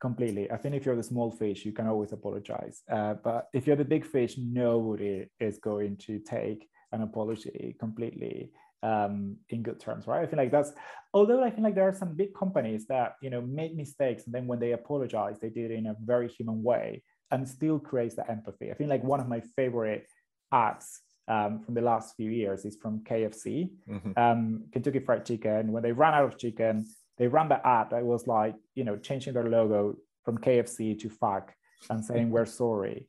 completely. 0.00 0.50
I 0.50 0.56
think 0.56 0.74
if 0.74 0.84
you're 0.84 0.96
the 0.96 1.02
small 1.02 1.30
fish, 1.30 1.64
you 1.64 1.72
can 1.72 1.86
always 1.86 2.12
apologize. 2.12 2.82
Uh, 2.90 3.14
but 3.14 3.48
if 3.52 3.66
you're 3.66 3.76
the 3.76 3.84
big 3.84 4.04
fish, 4.04 4.36
nobody 4.38 5.26
is 5.40 5.58
going 5.58 5.96
to 5.98 6.18
take 6.18 6.68
an 6.92 7.02
apology 7.02 7.76
completely 7.80 8.52
um, 8.82 9.36
in 9.48 9.62
good 9.62 9.80
terms, 9.80 10.06
right? 10.06 10.22
I 10.22 10.26
feel 10.26 10.38
like 10.38 10.52
that's. 10.52 10.72
Although 11.14 11.42
I 11.42 11.50
feel 11.50 11.64
like 11.64 11.74
there 11.74 11.88
are 11.88 11.94
some 11.94 12.14
big 12.14 12.34
companies 12.34 12.86
that 12.88 13.14
you 13.22 13.30
know 13.30 13.40
made 13.40 13.76
mistakes, 13.76 14.24
and 14.24 14.34
then 14.34 14.46
when 14.46 14.60
they 14.60 14.72
apologize, 14.72 15.38
they 15.40 15.48
did 15.50 15.70
it 15.70 15.74
in 15.74 15.86
a 15.86 15.96
very 16.04 16.28
human 16.28 16.62
way, 16.62 17.02
and 17.30 17.48
still 17.48 17.78
creates 17.78 18.14
that 18.16 18.30
empathy. 18.30 18.70
I 18.70 18.74
think 18.74 18.90
like 18.90 19.02
one 19.02 19.20
of 19.20 19.28
my 19.28 19.40
favorite 19.40 20.06
ads 20.52 21.00
um, 21.28 21.60
from 21.60 21.74
the 21.74 21.80
last 21.80 22.14
few 22.16 22.30
years 22.30 22.64
is 22.64 22.76
from 22.76 23.00
KFC, 23.00 23.70
mm-hmm. 23.88 24.12
um, 24.16 24.64
Kentucky 24.72 25.00
Fried 25.00 25.26
Chicken. 25.26 25.72
When 25.72 25.82
they 25.82 25.92
ran 25.92 26.14
out 26.14 26.24
of 26.24 26.38
chicken, 26.38 26.86
they 27.18 27.26
ran 27.26 27.48
the 27.48 27.66
ad 27.66 27.90
that 27.90 28.04
was 28.04 28.26
like, 28.26 28.54
you 28.74 28.84
know, 28.84 28.96
changing 28.96 29.34
their 29.34 29.48
logo 29.48 29.96
from 30.24 30.38
KFC 30.38 30.98
to 31.00 31.08
fuck 31.08 31.52
and 31.90 32.04
saying 32.04 32.30
we're 32.30 32.46
sorry. 32.46 33.08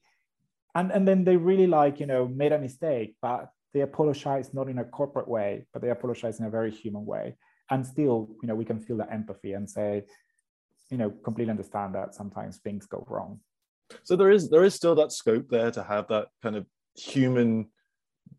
And, 0.75 0.91
and 0.91 1.07
then 1.07 1.23
they 1.23 1.37
really 1.37 1.67
like, 1.67 1.99
you 1.99 2.05
know, 2.05 2.27
made 2.27 2.51
a 2.51 2.59
mistake, 2.59 3.15
but 3.21 3.49
they 3.73 3.81
apologize 3.81 4.53
not 4.53 4.69
in 4.69 4.79
a 4.79 4.85
corporate 4.85 5.27
way, 5.27 5.65
but 5.73 5.81
they 5.81 5.89
apologize 5.89 6.39
in 6.39 6.45
a 6.45 6.49
very 6.49 6.71
human 6.71 7.05
way. 7.05 7.35
And 7.69 7.85
still, 7.85 8.29
you 8.41 8.47
know, 8.47 8.55
we 8.55 8.65
can 8.65 8.79
feel 8.79 8.97
that 8.97 9.11
empathy 9.11 9.53
and 9.53 9.69
say, 9.69 10.05
you 10.89 10.97
know, 10.97 11.09
completely 11.09 11.51
understand 11.51 11.95
that 11.95 12.15
sometimes 12.15 12.57
things 12.57 12.85
go 12.85 13.05
wrong. 13.09 13.39
So 14.03 14.15
there 14.15 14.31
is 14.31 14.49
there 14.49 14.63
is 14.63 14.73
still 14.73 14.95
that 14.95 15.11
scope 15.11 15.47
there 15.49 15.71
to 15.71 15.83
have 15.83 16.07
that 16.09 16.27
kind 16.41 16.55
of 16.55 16.65
human 16.95 17.69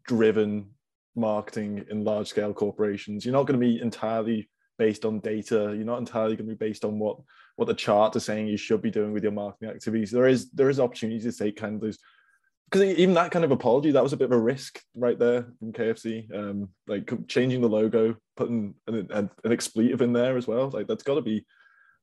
driven 0.06 0.70
marketing 1.14 1.84
in 1.90 2.04
large 2.04 2.28
scale 2.28 2.52
corporations. 2.52 3.24
You're 3.24 3.32
not 3.32 3.46
going 3.46 3.60
to 3.60 3.66
be 3.66 3.80
entirely 3.80 4.48
based 4.78 5.04
on 5.04 5.20
data. 5.20 5.74
You're 5.74 5.84
not 5.84 5.98
entirely 5.98 6.36
going 6.36 6.48
to 6.48 6.54
be 6.54 6.66
based 6.66 6.84
on 6.84 6.98
what 6.98 7.18
what 7.56 7.66
the 7.66 7.74
chart 7.74 8.14
is 8.14 8.24
saying 8.24 8.46
you 8.46 8.56
should 8.56 8.80
be 8.80 8.90
doing 8.90 9.12
with 9.12 9.24
your 9.24 9.32
marketing 9.32 9.70
activities. 9.70 10.10
There 10.10 10.28
is 10.28 10.50
there 10.50 10.70
is 10.70 10.80
opportunity 10.80 11.20
to 11.20 11.32
take 11.32 11.56
kind 11.56 11.74
of 11.74 11.80
those 11.80 11.98
because 12.70 12.82
even 12.82 13.14
that 13.14 13.30
kind 13.30 13.44
of 13.44 13.50
apology 13.50 13.90
that 13.92 14.02
was 14.02 14.12
a 14.12 14.16
bit 14.16 14.26
of 14.26 14.32
a 14.32 14.40
risk 14.40 14.80
right 14.94 15.18
there 15.18 15.46
from 15.58 15.72
KFC. 15.72 16.32
Um, 16.34 16.68
like 16.86 17.10
changing 17.26 17.62
the 17.62 17.68
logo, 17.68 18.16
putting 18.36 18.74
an, 18.86 19.08
an, 19.10 19.30
an 19.42 19.52
expletive 19.52 20.02
in 20.02 20.12
there 20.12 20.36
as 20.36 20.46
well. 20.46 20.70
Like 20.70 20.86
that's 20.86 21.02
got 21.02 21.14
to 21.14 21.22
be. 21.22 21.44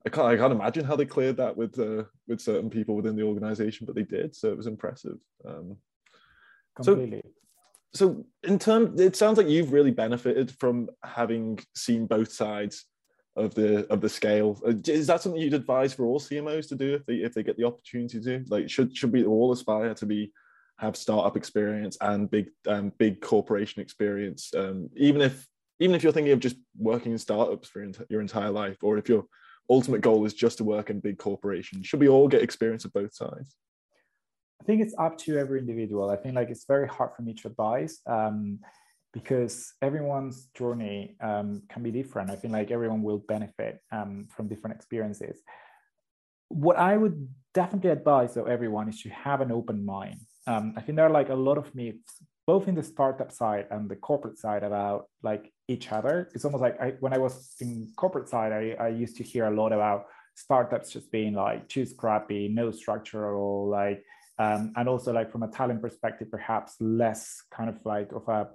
I 0.05 0.09
can't, 0.09 0.27
I 0.27 0.37
can't 0.37 0.53
imagine 0.53 0.85
how 0.85 0.95
they 0.95 1.05
cleared 1.05 1.37
that 1.37 1.57
with 1.57 1.79
uh, 1.79 2.03
with 2.27 2.39
certain 2.39 2.69
people 2.69 2.95
within 2.95 3.15
the 3.15 3.23
organization, 3.23 3.85
but 3.85 3.95
they 3.95 4.03
did, 4.03 4.35
so 4.35 4.49
it 4.49 4.57
was 4.57 4.67
impressive. 4.67 5.17
Um, 5.47 5.77
Completely. 6.75 7.21
So, 7.23 7.29
so 7.93 8.25
in 8.43 8.59
terms 8.59 8.99
it 8.99 9.15
sounds 9.15 9.37
like 9.37 9.47
you've 9.47 9.71
really 9.71 9.91
benefited 9.91 10.51
from 10.59 10.89
having 11.03 11.59
seen 11.73 12.05
both 12.05 12.31
sides 12.31 12.85
of 13.35 13.53
the 13.55 13.85
of 13.87 14.01
the 14.01 14.09
scale 14.09 14.59
uh, 14.67 14.73
is 14.87 15.07
that 15.07 15.21
something 15.21 15.41
you'd 15.41 15.53
advise 15.53 15.93
for 15.93 16.05
all 16.05 16.19
cmos 16.19 16.69
to 16.69 16.75
do 16.75 16.95
if 16.95 17.05
they 17.05 17.15
if 17.15 17.33
they 17.33 17.43
get 17.43 17.57
the 17.57 17.65
opportunity 17.65 18.19
to 18.19 18.43
like 18.47 18.69
should 18.69 18.95
should 18.95 19.11
we 19.11 19.25
all 19.25 19.51
aspire 19.51 19.93
to 19.93 20.05
be 20.05 20.31
have 20.77 20.95
startup 20.95 21.35
experience 21.35 21.97
and 22.01 22.31
big 22.31 22.47
um, 22.67 22.91
big 22.97 23.21
corporation 23.21 23.81
experience 23.81 24.53
um, 24.55 24.89
even 24.95 25.21
if 25.21 25.47
even 25.79 25.95
if 25.95 26.03
you're 26.03 26.13
thinking 26.13 26.33
of 26.33 26.39
just 26.39 26.55
working 26.77 27.11
in 27.11 27.17
startups 27.17 27.67
for 27.67 27.85
your 28.09 28.21
entire 28.21 28.51
life 28.51 28.77
or 28.81 28.97
if 28.97 29.09
your 29.09 29.25
ultimate 29.69 30.01
goal 30.01 30.25
is 30.25 30.33
just 30.33 30.57
to 30.57 30.63
work 30.63 30.89
in 30.89 30.99
big 30.99 31.17
corporations 31.17 31.85
should 31.87 31.99
we 31.99 32.07
all 32.07 32.27
get 32.27 32.41
experience 32.41 32.85
of 32.85 32.93
both 32.93 33.13
sides 33.13 33.55
I 34.61 34.63
think 34.65 34.81
it's 34.81 34.95
up 34.97 35.17
to 35.19 35.37
every 35.37 35.59
individual. 35.59 36.09
I 36.09 36.15
think 36.15 36.35
like 36.35 36.49
it's 36.49 36.65
very 36.65 36.87
hard 36.87 37.11
for 37.15 37.21
me 37.21 37.33
to 37.35 37.47
advise 37.47 37.99
um, 38.07 38.59
because 39.13 39.73
everyone's 39.81 40.47
journey 40.57 41.15
um, 41.21 41.63
can 41.69 41.83
be 41.83 41.91
different. 41.91 42.31
I 42.31 42.35
think 42.35 42.53
like 42.53 42.71
everyone 42.71 43.03
will 43.03 43.19
benefit 43.19 43.79
um, 43.91 44.27
from 44.35 44.47
different 44.47 44.75
experiences. 44.75 45.41
What 46.49 46.77
I 46.77 46.95
would 46.97 47.27
definitely 47.53 47.91
advise 47.91 48.33
though 48.33 48.45
everyone 48.45 48.89
is 48.89 49.01
to 49.01 49.09
have 49.09 49.41
an 49.41 49.51
open 49.51 49.85
mind. 49.85 50.21
Um, 50.47 50.73
I 50.77 50.81
think 50.81 50.95
there 50.95 51.05
are 51.05 51.11
like 51.11 51.29
a 51.29 51.35
lot 51.35 51.57
of 51.57 51.73
myths 51.75 52.21
both 52.47 52.67
in 52.67 52.75
the 52.75 52.83
startup 52.83 53.31
side 53.31 53.65
and 53.71 53.89
the 53.89 53.95
corporate 53.95 54.37
side 54.37 54.63
about 54.63 55.07
like 55.23 55.51
each 55.67 55.91
other. 55.91 56.29
It's 56.33 56.45
almost 56.45 56.61
like 56.61 56.79
I, 56.79 56.93
when 56.99 57.13
I 57.13 57.17
was 57.17 57.55
in 57.59 57.91
corporate 57.95 58.29
side, 58.29 58.51
I, 58.51 58.83
I 58.83 58.87
used 58.89 59.17
to 59.17 59.23
hear 59.23 59.45
a 59.45 59.55
lot 59.55 59.71
about 59.73 60.05
startups 60.35 60.91
just 60.91 61.11
being 61.11 61.33
like 61.33 61.67
too 61.67 61.85
scrappy, 61.85 62.47
no 62.47 62.71
structural, 62.71 63.67
like 63.67 64.03
um, 64.37 64.73
and 64.75 64.87
also 64.89 65.13
like 65.13 65.31
from 65.31 65.43
a 65.43 65.47
talent 65.47 65.81
perspective 65.81 66.29
perhaps 66.29 66.75
less 66.79 67.41
kind 67.51 67.69
of 67.69 67.79
like 67.85 68.11
of 68.11 68.27
a 68.27 68.49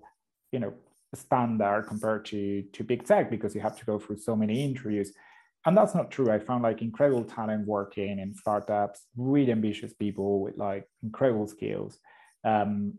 you 0.53 0.59
know 0.59 0.75
standard 1.15 1.87
compared 1.89 2.25
to 2.27 2.63
to 2.73 2.85
big 2.85 3.05
tech 3.05 3.31
because 3.31 3.55
you 3.55 3.61
have 3.61 3.77
to 3.79 3.85
go 3.85 3.99
through 3.99 4.19
so 4.19 4.37
many 4.37 4.65
interviews. 4.65 5.13
And 5.67 5.77
that's 5.77 5.95
not 5.95 6.11
true. 6.11 6.31
I 6.31 6.39
found 6.39 6.63
like 6.63 6.81
incredible 6.81 7.25
talent 7.25 7.67
working 7.67 8.19
in 8.19 8.35
startups 8.35 9.07
really 9.17 9.53
ambitious 9.53 9.93
people 9.93 10.41
with 10.41 10.57
like 10.57 10.89
incredible 11.03 11.47
skills. 11.47 11.99
Um, 12.45 12.95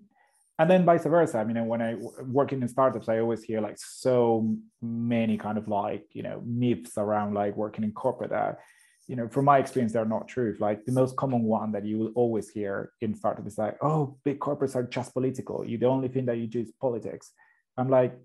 and 0.62 0.70
then 0.70 0.86
vice 0.86 1.04
versa 1.04 1.38
i 1.40 1.44
mean 1.44 1.66
when 1.68 1.82
i 1.82 1.96
work 2.38 2.54
in 2.54 2.68
startups 2.68 3.10
i 3.10 3.20
always 3.20 3.44
hear 3.44 3.60
like 3.62 3.78
so 3.78 4.56
many 4.82 5.38
kind 5.38 5.58
of 5.58 5.68
like 5.68 6.06
you 6.12 6.24
know 6.24 6.42
myths 6.46 6.94
around 6.98 7.34
like 7.34 7.56
working 7.56 7.84
in 7.84 7.92
corporate 7.92 8.32
that 8.32 8.60
you 9.12 9.18
know, 9.18 9.28
from 9.28 9.44
my 9.44 9.58
experience, 9.58 9.92
they're 9.92 10.06
not 10.06 10.30
true. 10.30 10.56
Like 10.60 10.86
the 10.86 10.94
most 10.94 11.18
common 11.18 11.44
one 11.44 11.74
that 11.74 11.86
you 11.86 11.98
will 11.98 12.12
always 12.16 12.50
hear 12.50 12.94
in 13.02 13.14
startup 13.14 13.46
is 13.46 13.58
like, 13.58 13.78
oh, 13.82 14.16
big 14.24 14.40
corporates 14.40 14.74
are 14.74 14.84
just 14.84 15.14
political. 15.14 15.66
You 15.66 15.78
the 15.78 15.88
only 15.88 16.08
thing 16.08 16.26
that 16.28 16.38
you 16.38 16.48
do 16.48 16.62
is 16.62 16.72
politics. 16.80 17.32
I'm 17.76 17.90
like, 17.90 18.18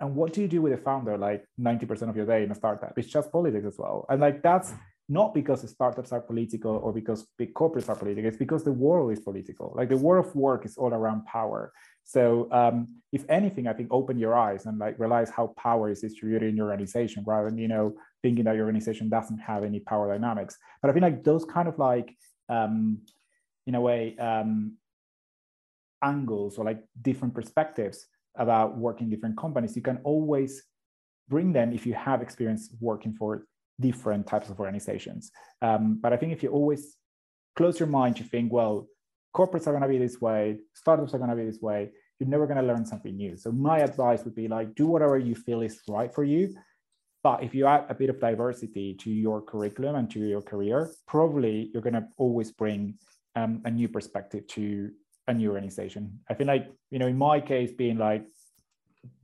and 0.00 0.14
what 0.14 0.34
do 0.34 0.42
you 0.42 0.48
do 0.48 0.60
with 0.60 0.74
a 0.74 0.76
founder 0.76 1.16
like 1.16 1.44
90% 1.58 2.10
of 2.10 2.16
your 2.16 2.26
day 2.26 2.42
in 2.42 2.50
a 2.50 2.54
startup? 2.54 2.92
It's 2.98 3.08
just 3.08 3.32
politics 3.32 3.64
as 3.64 3.78
well. 3.78 4.04
And 4.10 4.20
like 4.20 4.42
that's 4.42 4.74
not 5.08 5.32
because 5.34 5.68
startups 5.68 6.12
are 6.12 6.20
political 6.20 6.76
or 6.76 6.92
because 6.92 7.26
big 7.38 7.54
corporates 7.54 7.88
are 7.88 7.96
political. 7.96 8.28
It's 8.28 8.36
because 8.36 8.62
the 8.62 8.72
world 8.72 9.10
is 9.10 9.20
political. 9.20 9.72
Like 9.74 9.88
the 9.88 9.96
world 9.96 10.26
of 10.26 10.36
work 10.36 10.66
is 10.66 10.76
all 10.76 10.92
around 10.92 11.24
power. 11.24 11.72
So 12.04 12.48
um, 12.52 12.88
if 13.12 13.24
anything, 13.30 13.66
I 13.66 13.72
think 13.72 13.88
open 13.90 14.18
your 14.18 14.36
eyes 14.36 14.66
and 14.66 14.78
like 14.78 14.98
realize 14.98 15.30
how 15.30 15.54
power 15.56 15.88
is 15.90 16.02
distributed 16.02 16.50
in 16.50 16.56
your 16.56 16.70
organization 16.70 17.24
rather 17.26 17.48
than, 17.48 17.58
you 17.58 17.68
know, 17.68 17.94
thinking 18.22 18.44
that 18.44 18.54
your 18.54 18.66
organization 18.66 19.08
doesn't 19.08 19.38
have 19.38 19.64
any 19.64 19.80
power 19.80 20.12
dynamics. 20.12 20.58
But 20.82 20.90
I 20.90 20.94
feel 20.94 21.02
like 21.02 21.24
those 21.24 21.44
kind 21.44 21.68
of 21.68 21.78
like, 21.78 22.14
um, 22.50 23.00
in 23.66 23.74
a 23.74 23.80
way, 23.80 24.16
um, 24.18 24.76
angles 26.02 26.58
or 26.58 26.64
like 26.64 26.82
different 27.00 27.34
perspectives 27.34 28.06
about 28.36 28.76
working 28.76 29.08
different 29.08 29.36
companies, 29.38 29.74
you 29.74 29.82
can 29.82 30.00
always 30.04 30.62
bring 31.28 31.52
them 31.52 31.72
if 31.72 31.86
you 31.86 31.94
have 31.94 32.22
experience 32.22 32.70
working 32.80 33.14
for 33.14 33.46
different 33.80 34.26
types 34.26 34.48
of 34.50 34.58
organizations. 34.60 35.30
Um, 35.62 35.98
but 36.00 36.12
I 36.12 36.16
think 36.16 36.32
if 36.32 36.42
you 36.42 36.50
always 36.50 36.96
close 37.56 37.78
your 37.80 37.88
mind 37.88 38.18
you 38.18 38.24
think, 38.24 38.52
well, 38.52 38.86
corporates 39.36 39.66
are 39.66 39.72
going 39.72 39.82
to 39.82 39.88
be 39.88 39.98
this 39.98 40.20
way, 40.20 40.58
startups 40.74 41.14
are 41.14 41.18
going 41.18 41.30
to 41.30 41.36
be 41.36 41.44
this 41.44 41.60
way, 41.60 41.90
you're 42.18 42.28
never 42.28 42.46
going 42.46 42.58
to 42.58 42.66
learn 42.66 42.84
something 42.84 43.16
new. 43.16 43.36
So 43.36 43.52
my 43.52 43.78
advice 43.80 44.24
would 44.24 44.34
be 44.34 44.48
like, 44.48 44.74
do 44.74 44.86
whatever 44.86 45.18
you 45.18 45.34
feel 45.34 45.62
is 45.62 45.80
right 45.88 46.12
for 46.12 46.24
you. 46.24 46.54
But 47.22 47.42
if 47.42 47.54
you 47.54 47.66
add 47.66 47.86
a 47.88 47.94
bit 47.94 48.10
of 48.10 48.20
diversity 48.20 48.94
to 48.94 49.10
your 49.10 49.42
curriculum 49.42 49.96
and 49.96 50.10
to 50.10 50.20
your 50.20 50.42
career, 50.42 50.90
probably 51.06 51.70
you're 51.72 51.82
going 51.82 51.94
to 51.94 52.06
always 52.16 52.52
bring 52.52 52.94
um, 53.34 53.60
a 53.64 53.70
new 53.70 53.88
perspective 53.88 54.46
to 54.48 54.90
a 55.26 55.34
new 55.34 55.50
organization. 55.50 56.20
I 56.28 56.34
feel 56.34 56.46
like, 56.46 56.68
you 56.90 56.98
know, 56.98 57.06
in 57.06 57.18
my 57.18 57.40
case, 57.40 57.72
being 57.72 57.98
like 57.98 58.24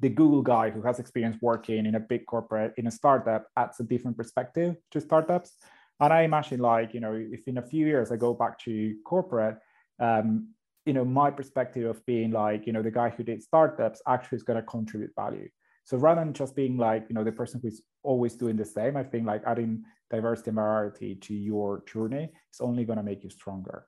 the 0.00 0.08
Google 0.08 0.42
guy 0.42 0.70
who 0.70 0.82
has 0.82 0.98
experience 0.98 1.36
working 1.40 1.86
in 1.86 1.94
a 1.94 2.00
big 2.00 2.26
corporate, 2.26 2.74
in 2.76 2.86
a 2.86 2.90
startup, 2.90 3.46
adds 3.56 3.80
a 3.80 3.84
different 3.84 4.16
perspective 4.16 4.76
to 4.92 5.00
startups. 5.00 5.52
And 6.00 6.12
I 6.12 6.22
imagine, 6.22 6.60
like, 6.60 6.94
you 6.94 7.00
know, 7.00 7.14
if 7.14 7.46
in 7.46 7.58
a 7.58 7.62
few 7.62 7.86
years 7.86 8.10
I 8.10 8.16
go 8.16 8.34
back 8.34 8.58
to 8.60 8.94
corporate, 9.04 9.58
um, 10.00 10.48
you 10.86 10.92
know, 10.92 11.04
my 11.04 11.30
perspective 11.30 11.88
of 11.88 12.04
being 12.04 12.30
like, 12.30 12.66
you 12.66 12.72
know, 12.72 12.82
the 12.82 12.90
guy 12.90 13.10
who 13.10 13.22
did 13.22 13.42
startups 13.42 14.02
actually 14.06 14.36
is 14.36 14.42
going 14.42 14.60
to 14.60 14.66
contribute 14.66 15.12
value. 15.16 15.48
So 15.84 15.98
rather 15.98 16.20
than 16.20 16.32
just 16.32 16.56
being 16.56 16.76
like, 16.76 17.06
you 17.08 17.14
know, 17.14 17.24
the 17.24 17.32
person 17.32 17.60
who's 17.62 17.82
always 18.02 18.34
doing 18.34 18.56
the 18.56 18.64
same, 18.64 18.96
I 18.96 19.04
think 19.04 19.26
like 19.26 19.42
adding 19.46 19.84
diversity 20.10 20.50
and 20.50 20.56
variety 20.56 21.14
to 21.16 21.34
your 21.34 21.82
journey 21.86 22.30
is 22.52 22.60
only 22.60 22.84
going 22.84 22.96
to 22.98 23.02
make 23.02 23.22
you 23.22 23.30
stronger. 23.30 23.86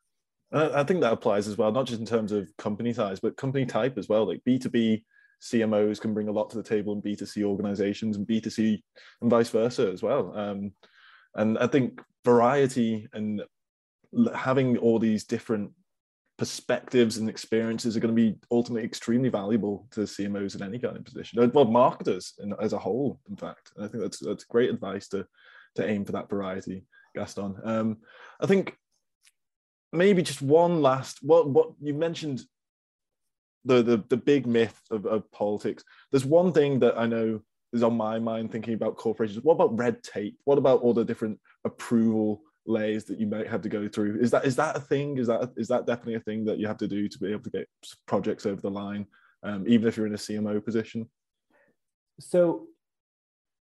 I 0.53 0.85
think 0.85 1.01
that 1.01 1.13
applies 1.13 1.49
as 1.49 1.59
well, 1.59 1.73
not 1.73 1.87
just 1.87 1.99
in 1.99 2.07
terms 2.07 2.31
of 2.33 2.49
company 2.57 2.93
size, 2.93 3.19
but 3.19 3.37
company 3.37 3.67
type 3.67 3.99
as 3.99 4.09
well. 4.09 4.27
Like 4.27 4.43
B2B 4.47 5.03
CMOs 5.43 6.01
can 6.01 6.15
bring 6.15 6.29
a 6.29 6.33
lot 6.33 6.51
to 6.51 6.57
the 6.57 6.63
table 6.63 6.93
in 6.93 7.03
B2C 7.03 7.45
organizations 7.45 8.17
and 8.17 8.27
B2C 8.27 8.83
and 9.21 9.31
vice 9.31 9.51
versa 9.51 9.91
as 9.93 10.03
well. 10.03 10.37
Um, 10.37 10.73
and 11.35 11.59
I 11.59 11.67
think 11.67 12.01
variety 12.25 13.09
and 13.13 13.43
having 14.35 14.79
all 14.79 14.99
these 14.99 15.25
different 15.25 15.73
perspectives 16.39 17.17
and 17.17 17.31
experiences 17.31 17.97
are 17.97 18.01
going 18.01 18.15
to 18.15 18.23
be 18.23 18.39
ultimately 18.51 18.85
extremely 18.85 19.29
valuable 19.29 19.87
to 19.91 20.01
CMOs 20.01 20.55
in 20.55 20.63
any 20.63 20.79
kind 20.79 20.97
of 20.97 21.05
position, 21.05 21.51
well, 21.53 21.65
marketers 21.65 22.35
in, 22.39 22.55
as 22.61 22.73
a 22.73 22.79
whole, 22.79 23.21
in 23.29 23.37
fact. 23.37 23.73
And 23.77 23.85
I 23.85 23.89
think 23.89 24.03
that's 24.03 24.19
that's 24.19 24.45
great 24.45 24.71
advice 24.71 25.09
to 25.09 25.27
to 25.77 25.89
aim 25.89 26.05
for 26.05 26.13
that 26.13 26.29
variety, 26.29 26.85
Gaston. 27.15 27.57
Um, 27.65 27.99
I 28.41 28.47
think 28.47 28.77
maybe 29.93 30.23
just 30.23 30.43
one 30.43 30.83
last 30.83 31.19
what 31.23 31.49
what 31.49 31.71
you 31.81 31.95
mentioned 31.95 32.43
the 33.67 33.83
the, 33.83 34.05
the 34.09 34.17
big 34.17 34.47
myth 34.47 34.81
of, 34.91 35.07
of 35.07 35.31
politics. 35.33 35.85
There's 36.11 36.25
one 36.25 36.53
thing 36.53 36.79
that 36.81 36.99
I 36.99 37.07
know 37.07 37.41
is 37.73 37.83
on 37.83 37.97
my 37.97 38.19
mind 38.19 38.53
thinking 38.53 38.75
about 38.75 38.97
corporations. 38.97 39.45
What 39.45 39.55
about 39.55 39.77
red 39.77 40.03
tape? 40.03 40.39
What 40.45 40.59
about 40.59 40.81
all 40.81 40.95
the 40.95 41.05
different 41.05 41.39
approval 41.65 42.43
layers 42.69 43.05
that 43.05 43.21
you 43.21 43.27
might 43.27 43.47
have 43.47 43.63
to 43.63 43.69
go 43.69 43.89
through. 43.89 44.19
Is 44.21 44.31
that 44.33 44.45
is 44.45 44.57
that 44.57 44.77
a 44.77 44.81
thing? 44.81 45.19
Is 45.19 45.29
that 45.29 45.53
is 45.57 45.69
that 45.69 45.87
definitely 45.87 46.15
a 46.15 46.21
thing 46.21 46.45
that 46.47 46.59
you 46.59 46.67
have 46.67 46.79
to 46.79 46.89
do 46.89 47.09
to 47.09 47.19
be 47.19 47.31
able 47.31 47.45
to 47.45 47.51
get 47.51 47.69
projects 48.07 48.47
over 48.47 48.61
the 48.61 48.71
line, 48.71 49.07
um, 49.43 49.65
even 49.69 49.87
if 49.89 49.97
you're 49.97 50.07
in 50.07 50.15
a 50.15 50.19
CMO 50.19 50.65
position? 50.65 51.09
So, 52.19 52.67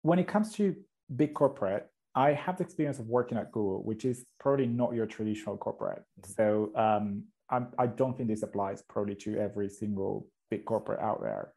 when 0.02 0.20
it 0.20 0.28
comes 0.28 0.54
to 0.56 0.76
big 1.16 1.34
corporate, 1.34 1.88
I 2.16 2.34
have 2.34 2.58
the 2.58 2.64
experience 2.64 3.00
of 3.00 3.08
working 3.08 3.38
at 3.38 3.52
Google, 3.52 3.84
which 3.84 4.06
is 4.06 4.26
probably 4.40 4.68
not 4.68 4.94
your 4.94 5.06
traditional 5.06 5.58
corporate. 5.58 6.04
So 6.24 6.72
um, 6.76 7.24
I'm, 7.52 7.68
I 7.78 7.88
do 7.88 8.08
not 8.08 8.18
think 8.18 8.30
this 8.30 8.44
applies 8.44 8.82
probably 8.82 9.16
to 9.16 9.38
every 9.38 9.70
single 9.70 10.28
big 10.50 10.66
corporate 10.66 11.00
out 11.00 11.22
there. 11.22 11.54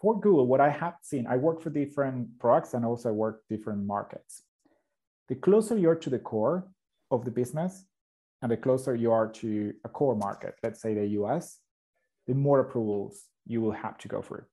For 0.00 0.20
Google, 0.20 0.46
what 0.46 0.60
I 0.60 0.70
have 0.70 0.94
seen, 1.02 1.26
I 1.26 1.36
work 1.36 1.60
for 1.60 1.70
different 1.70 2.38
products 2.38 2.74
and 2.74 2.84
also 2.84 3.12
work 3.12 3.42
different 3.48 3.86
markets 3.86 4.42
the 5.28 5.34
closer 5.34 5.76
you're 5.76 5.96
to 5.96 6.10
the 6.10 6.18
core 6.18 6.68
of 7.10 7.24
the 7.24 7.30
business 7.30 7.84
and 8.42 8.50
the 8.50 8.56
closer 8.56 8.94
you 8.94 9.12
are 9.12 9.28
to 9.28 9.72
a 9.84 9.88
core 9.88 10.14
market, 10.14 10.54
let's 10.62 10.80
say 10.80 10.94
the 10.94 11.06
US, 11.20 11.58
the 12.26 12.34
more 12.34 12.60
approvals 12.60 13.24
you 13.46 13.60
will 13.60 13.72
have 13.72 13.98
to 13.98 14.08
go 14.08 14.22
through. 14.22 14.44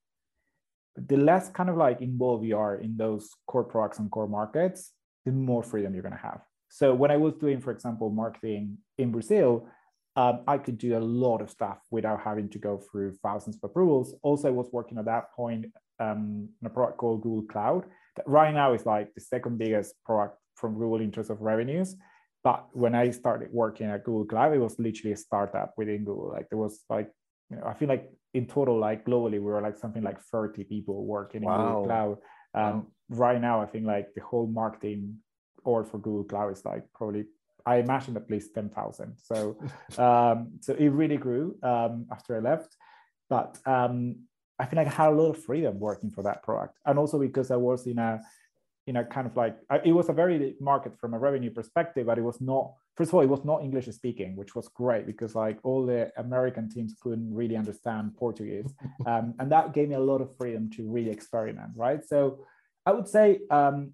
But 0.95 1.07
the 1.07 1.17
less 1.17 1.49
kind 1.49 1.69
of 1.69 1.77
like 1.77 2.01
involved 2.01 2.45
you 2.45 2.57
are 2.57 2.75
in 2.75 2.97
those 2.97 3.29
core 3.47 3.63
products 3.63 3.99
and 3.99 4.09
core 4.09 4.27
markets, 4.27 4.91
the 5.25 5.31
more 5.31 5.63
freedom 5.63 5.93
you're 5.93 6.03
going 6.03 6.13
to 6.13 6.19
have. 6.19 6.41
So 6.69 6.93
when 6.93 7.11
I 7.11 7.17
was 7.17 7.33
doing, 7.35 7.59
for 7.61 7.71
example, 7.71 8.09
marketing 8.09 8.77
in 8.97 9.11
Brazil, 9.11 9.67
um, 10.15 10.41
I 10.47 10.57
could 10.57 10.77
do 10.77 10.97
a 10.97 10.99
lot 10.99 11.41
of 11.41 11.49
stuff 11.49 11.79
without 11.89 12.21
having 12.21 12.49
to 12.49 12.59
go 12.59 12.77
through 12.77 13.15
thousands 13.23 13.55
of 13.55 13.63
approvals. 13.63 14.13
Also, 14.21 14.47
I 14.47 14.51
was 14.51 14.69
working 14.71 14.97
at 14.97 15.05
that 15.05 15.33
point 15.33 15.65
um, 15.99 16.49
in 16.61 16.67
a 16.67 16.69
product 16.69 16.97
called 16.97 17.23
Google 17.23 17.47
Cloud 17.47 17.85
that 18.15 18.27
right 18.27 18.53
now 18.53 18.73
is 18.73 18.85
like 18.85 19.13
the 19.15 19.21
second 19.21 19.57
biggest 19.57 19.95
product 20.05 20.37
from 20.55 20.73
Google 20.75 21.01
in 21.01 21.11
terms 21.11 21.29
of 21.29 21.41
revenues. 21.41 21.95
But 22.43 22.67
when 22.73 22.93
I 22.93 23.09
started 23.11 23.49
working 23.51 23.87
at 23.87 24.03
Google 24.03 24.25
Cloud, 24.25 24.53
it 24.53 24.59
was 24.59 24.77
literally 24.77 25.13
a 25.13 25.17
startup 25.17 25.73
within 25.77 26.03
Google. 26.03 26.29
Like 26.29 26.49
there 26.49 26.59
was 26.59 26.81
like, 26.89 27.09
you 27.49 27.57
know, 27.57 27.63
I 27.65 27.73
feel 27.73 27.87
like 27.87 28.09
in 28.33 28.45
total, 28.45 28.79
like 28.79 29.05
globally, 29.05 29.33
we 29.33 29.39
were 29.39 29.61
like 29.61 29.77
something 29.77 30.03
like 30.03 30.19
30 30.31 30.63
people 30.65 31.05
working 31.05 31.43
wow. 31.43 31.55
in 31.55 31.67
Google 31.67 31.85
Cloud. 31.85 32.17
Um, 32.53 32.63
wow. 32.63 32.85
Right 33.09 33.41
now, 33.41 33.61
I 33.61 33.65
think 33.65 33.85
like 33.85 34.09
the 34.15 34.21
whole 34.21 34.47
marketing 34.47 35.17
or 35.63 35.83
for 35.85 35.97
Google 35.97 36.25
Cloud 36.25 36.51
is 36.51 36.65
like 36.65 36.83
probably 36.93 37.25
I 37.65 37.77
imagine 37.77 38.17
at 38.17 38.29
least 38.29 38.53
10,000. 38.53 39.15
So, 39.17 39.57
um, 39.97 40.59
so 40.59 40.73
it 40.73 40.89
really 40.89 41.17
grew 41.17 41.55
um, 41.63 42.07
after 42.11 42.35
I 42.35 42.39
left. 42.39 42.75
But 43.29 43.57
um, 43.65 44.17
I 44.59 44.65
feel 44.65 44.77
like 44.77 44.87
I 44.87 44.91
had 44.91 45.09
a 45.09 45.15
lot 45.15 45.29
of 45.29 45.43
freedom 45.43 45.79
working 45.79 46.11
for 46.11 46.23
that 46.23 46.43
product. 46.43 46.77
And 46.85 46.99
also 46.99 47.19
because 47.19 47.51
I 47.51 47.55
was 47.55 47.87
in 47.87 47.99
a 47.99 48.21
you 48.85 48.91
know, 48.91 49.03
kind 49.03 49.25
of 49.25 49.37
like 49.37 49.57
it 49.85 49.93
was 49.93 50.09
a 50.09 50.13
very 50.13 50.55
market 50.59 50.99
from 50.99 51.13
a 51.13 51.19
revenue 51.19 51.51
perspective, 51.51 52.05
but 52.07 52.17
it 52.17 52.21
was 52.21 52.41
not. 52.41 52.73
First 52.95 53.09
of 53.09 53.15
all, 53.15 53.21
it 53.21 53.29
was 53.29 53.43
not 53.43 53.63
English 53.63 53.87
speaking, 53.87 54.35
which 54.35 54.55
was 54.55 54.67
great 54.67 55.07
because 55.07 55.33
like 55.35 55.57
all 55.63 55.85
the 55.85 56.11
American 56.17 56.69
teams 56.69 56.93
couldn't 57.01 57.33
really 57.33 57.55
understand 57.55 58.15
Portuguese, 58.17 58.73
um, 59.05 59.35
and 59.39 59.51
that 59.51 59.73
gave 59.73 59.89
me 59.89 59.95
a 59.95 59.99
lot 59.99 60.21
of 60.21 60.35
freedom 60.37 60.69
to 60.71 60.91
really 60.91 61.09
experiment. 61.09 61.71
Right, 61.75 62.05
so 62.05 62.45
I 62.85 62.91
would 62.91 63.07
say 63.07 63.39
um, 63.49 63.93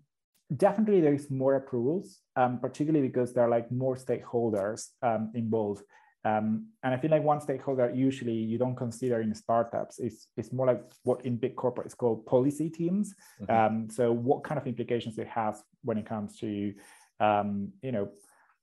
definitely 0.56 1.02
there 1.02 1.14
is 1.14 1.30
more 1.30 1.56
approvals, 1.56 2.20
um, 2.36 2.60
particularly 2.60 3.08
because 3.08 3.34
there 3.34 3.44
are 3.44 3.50
like 3.50 3.72
more 3.72 3.96
stakeholders 3.96 4.90
um, 5.02 5.32
involved. 5.36 5.84
Um, 6.26 6.68
and 6.84 6.94
I 6.94 6.98
feel 6.98 7.12
like 7.12 7.24
one 7.24 7.40
stakeholder 7.40 7.92
usually 7.92 8.34
you 8.34 8.58
don't 8.58 8.76
consider 8.76 9.22
in 9.22 9.34
startups 9.34 10.00
is 10.00 10.28
it's 10.36 10.52
more 10.52 10.68
like 10.68 10.84
what 11.04 11.26
in 11.26 11.38
big 11.38 11.56
corporate 11.56 11.88
is 11.88 11.96
called 11.96 12.26
policy 12.26 12.70
teams. 12.70 13.16
Mm-hmm. 13.42 13.56
Um, 13.56 13.90
so 13.90 14.12
what 14.12 14.44
kind 14.44 14.60
of 14.60 14.68
implications 14.68 15.18
it 15.18 15.28
has 15.28 15.64
when 15.84 15.98
it 15.98 16.06
comes 16.06 16.38
to 16.40 16.74
um, 17.20 17.72
you 17.82 17.92
know 17.92 18.10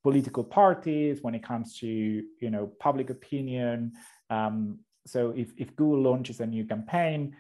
political 0.03 0.45
parties, 0.45 1.23
when 1.23 1.35
it 1.35 1.43
comes 1.43 1.79
to 1.79 1.87
you 1.87 2.51
know 2.51 2.71
public 2.79 3.11
opinion. 3.11 3.93
Um, 4.29 4.81
so 5.07 5.33
if 5.35 5.53
if 5.57 5.75
Google 5.77 6.03
launches 6.03 6.41
a 6.41 6.47
new 6.47 6.65
campaign 6.65 7.37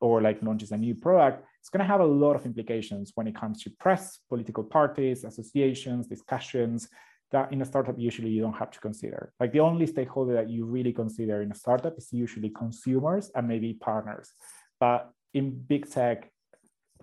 or 0.00 0.20
like 0.20 0.42
launches 0.42 0.72
a 0.72 0.76
new 0.76 0.94
product, 0.94 1.44
it's 1.60 1.70
going 1.70 1.80
to 1.80 1.86
have 1.86 2.00
a 2.00 2.06
lot 2.06 2.34
of 2.36 2.46
implications 2.46 3.12
when 3.14 3.26
it 3.26 3.34
comes 3.34 3.62
to 3.62 3.70
press, 3.80 4.18
political 4.28 4.64
parties, 4.64 5.24
associations, 5.24 6.06
discussions 6.06 6.88
that 7.32 7.52
in 7.52 7.60
a 7.60 7.64
startup 7.64 7.96
usually 7.98 8.30
you 8.30 8.40
don't 8.40 8.56
have 8.56 8.70
to 8.70 8.80
consider. 8.80 9.32
Like 9.40 9.52
the 9.52 9.60
only 9.60 9.86
stakeholder 9.86 10.34
that 10.34 10.48
you 10.48 10.64
really 10.64 10.92
consider 10.92 11.42
in 11.42 11.50
a 11.50 11.54
startup 11.54 11.98
is 11.98 12.12
usually 12.12 12.50
consumers 12.50 13.30
and 13.34 13.48
maybe 13.48 13.74
partners. 13.74 14.30
But 14.78 15.10
in 15.34 15.50
big 15.50 15.90
tech, 15.90 16.30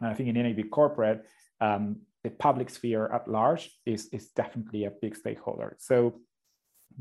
I 0.01 0.13
think 0.13 0.29
in 0.29 0.37
any 0.37 0.53
big 0.53 0.71
corporate, 0.71 1.25
um, 1.59 1.97
the 2.23 2.29
public 2.29 2.69
sphere 2.69 3.07
at 3.13 3.27
large 3.27 3.69
is, 3.85 4.07
is 4.13 4.29
definitely 4.29 4.85
a 4.85 4.91
big 5.01 5.15
stakeholder. 5.15 5.75
So 5.79 6.21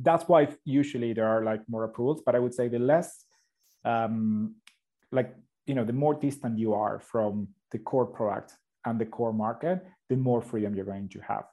that's 0.00 0.26
why 0.26 0.48
usually 0.64 1.12
there 1.12 1.28
are 1.28 1.44
like 1.44 1.60
more 1.68 1.84
approvals, 1.84 2.22
but 2.26 2.34
I 2.34 2.38
would 2.38 2.54
say 2.54 2.68
the 2.68 2.78
less, 2.78 3.24
um, 3.84 4.56
like, 5.12 5.34
you 5.66 5.74
know, 5.74 5.84
the 5.84 5.92
more 5.92 6.14
distant 6.14 6.58
you 6.58 6.74
are 6.74 7.00
from 7.00 7.48
the 7.70 7.78
core 7.78 8.06
product 8.06 8.56
and 8.84 9.00
the 9.00 9.06
core 9.06 9.32
market, 9.32 9.84
the 10.08 10.16
more 10.16 10.42
freedom 10.42 10.74
you're 10.74 10.84
going 10.84 11.08
to 11.10 11.20
have. 11.20 11.44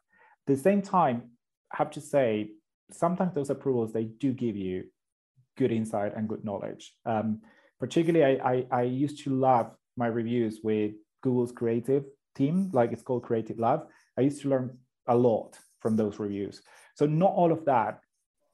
At 0.47 0.47
the 0.47 0.57
same 0.57 0.81
time, 0.81 1.31
have 1.73 1.91
to 1.91 2.01
say, 2.01 2.51
sometimes 2.91 3.35
those 3.35 3.51
approvals 3.51 3.93
they 3.93 4.05
do 4.05 4.33
give 4.33 4.55
you 4.55 4.85
good 5.57 5.71
insight 5.71 6.15
and 6.15 6.27
good 6.27 6.43
knowledge. 6.43 6.93
Um, 7.05 7.41
particularly, 7.79 8.39
I, 8.41 8.51
I, 8.51 8.65
I 8.71 8.81
used 8.83 9.23
to 9.25 9.35
love 9.35 9.71
my 9.95 10.07
reviews 10.07 10.61
with 10.63 10.93
Google's 11.21 11.51
creative 11.51 12.05
team, 12.35 12.71
like 12.73 12.91
it's 12.91 13.03
called 13.03 13.23
Creative 13.23 13.59
Lab. 13.59 13.81
I 14.17 14.21
used 14.21 14.41
to 14.41 14.49
learn 14.49 14.77
a 15.07 15.15
lot 15.15 15.57
from 15.79 15.95
those 15.95 16.19
reviews. 16.19 16.61
So 16.95 17.05
not 17.05 17.31
all 17.31 17.51
of 17.51 17.65
that 17.65 17.99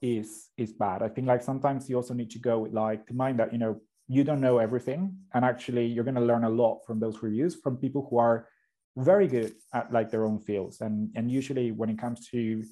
is 0.02 0.48
is 0.56 0.72
bad. 0.72 1.02
I 1.02 1.08
think 1.08 1.26
like 1.26 1.42
sometimes 1.42 1.88
you 1.88 1.96
also 1.96 2.14
need 2.14 2.30
to 2.30 2.38
go 2.38 2.60
with 2.60 2.72
like 2.72 3.06
to 3.06 3.14
mind 3.14 3.38
that 3.38 3.52
you 3.52 3.58
know 3.58 3.80
you 4.08 4.24
don't 4.24 4.40
know 4.40 4.58
everything, 4.58 5.16
and 5.34 5.44
actually 5.44 5.86
you're 5.86 6.04
going 6.04 6.14
to 6.14 6.20
learn 6.20 6.44
a 6.44 6.50
lot 6.50 6.80
from 6.86 7.00
those 7.00 7.22
reviews 7.22 7.56
from 7.56 7.76
people 7.76 8.06
who 8.08 8.18
are 8.18 8.48
very 8.96 9.26
good 9.26 9.52
at 9.74 9.92
like 9.92 10.10
their 10.10 10.24
own 10.24 10.38
fields. 10.38 10.80
And 10.80 11.10
and 11.16 11.30
usually 11.30 11.72
when 11.72 11.90
it 11.90 11.98
comes 11.98 12.28
to 12.28 12.62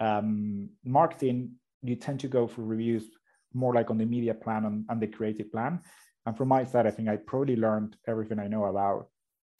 um, 0.00 0.68
marketing, 0.84 1.52
you 1.82 1.96
tend 1.96 2.20
to 2.20 2.28
go 2.28 2.46
for 2.46 2.62
reviews 2.62 3.04
more 3.54 3.74
like 3.74 3.90
on 3.90 3.98
the 3.98 4.06
media 4.06 4.34
plan 4.34 4.64
and, 4.64 4.84
and 4.88 5.00
the 5.00 5.06
creative 5.06 5.50
plan. 5.50 5.80
And 6.26 6.36
from 6.36 6.48
my 6.48 6.64
side, 6.64 6.86
I 6.86 6.90
think 6.90 7.08
I 7.08 7.16
probably 7.16 7.56
learned 7.56 7.96
everything 8.06 8.38
I 8.38 8.46
know 8.46 8.64
about, 8.66 9.08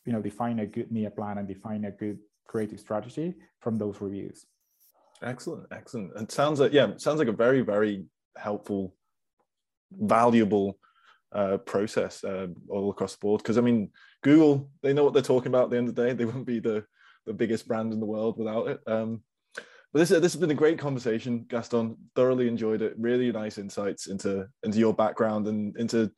you 0.05 0.13
know, 0.13 0.23
define 0.23 0.61
a 0.61 0.67
good 0.67 0.93
media 0.93 1.11
plan 1.11 1.39
and 1.39 1.49
define 1.49 1.85
a 1.85 1.91
good 1.91 2.19
creative 2.47 2.79
strategy 2.79 3.35
from 3.61 3.77
those 3.77 4.01
reviews. 4.01 4.47
Excellent, 5.23 5.67
excellent. 5.73 6.13
It 6.17 6.33
sounds 6.33 6.61
like 6.61 6.73
yeah, 6.73 6.89
sounds 6.97 7.19
like 7.19 7.29
a 7.29 7.33
very 7.33 7.63
very 7.63 8.05
helpful, 8.37 8.95
valuable 9.93 10.79
uh, 11.35 11.59
process 11.59 12.23
uh, 12.25 12.49
all 12.69 12.91
across 12.91 13.13
the 13.13 13.21
board. 13.21 13.43
Because 13.43 13.59
I 13.59 13.63
mean, 13.63 13.91
Google 14.23 14.71
they 14.83 14.93
know 14.93 15.05
what 15.05 15.13
they're 15.13 15.23
talking 15.23 15.49
about. 15.49 15.65
At 15.65 15.71
the 15.71 15.79
end 15.79 15.89
of 15.89 15.95
the 15.95 16.05
day, 16.05 16.13
they 16.13 16.25
wouldn't 16.25 16.47
be 16.47 16.61
the 16.61 16.85
the 17.27 17.33
biggest 17.33 17.69
brand 17.69 17.93
in 17.93 18.01
the 18.01 18.07
world 18.07 18.37
without 18.39 18.69
it. 18.69 18.81
Um, 18.87 19.23
but 19.93 19.99
this 20.01 20.09
this 20.09 20.33
has 20.33 20.37
been 20.37 20.51
a 20.51 20.55
great 20.55 20.79
conversation, 20.79 21.45
Gaston. 21.49 21.97
Thoroughly 22.15 22.49
enjoyed 22.49 22.83
it. 22.83 22.95
Really 22.97 23.31
nice 23.31 23.59
insights 23.59 24.07
into 24.07 24.47
into 24.63 24.79
your 24.79 24.95
background 24.95 25.47
and 25.47 25.77
into 25.77 26.11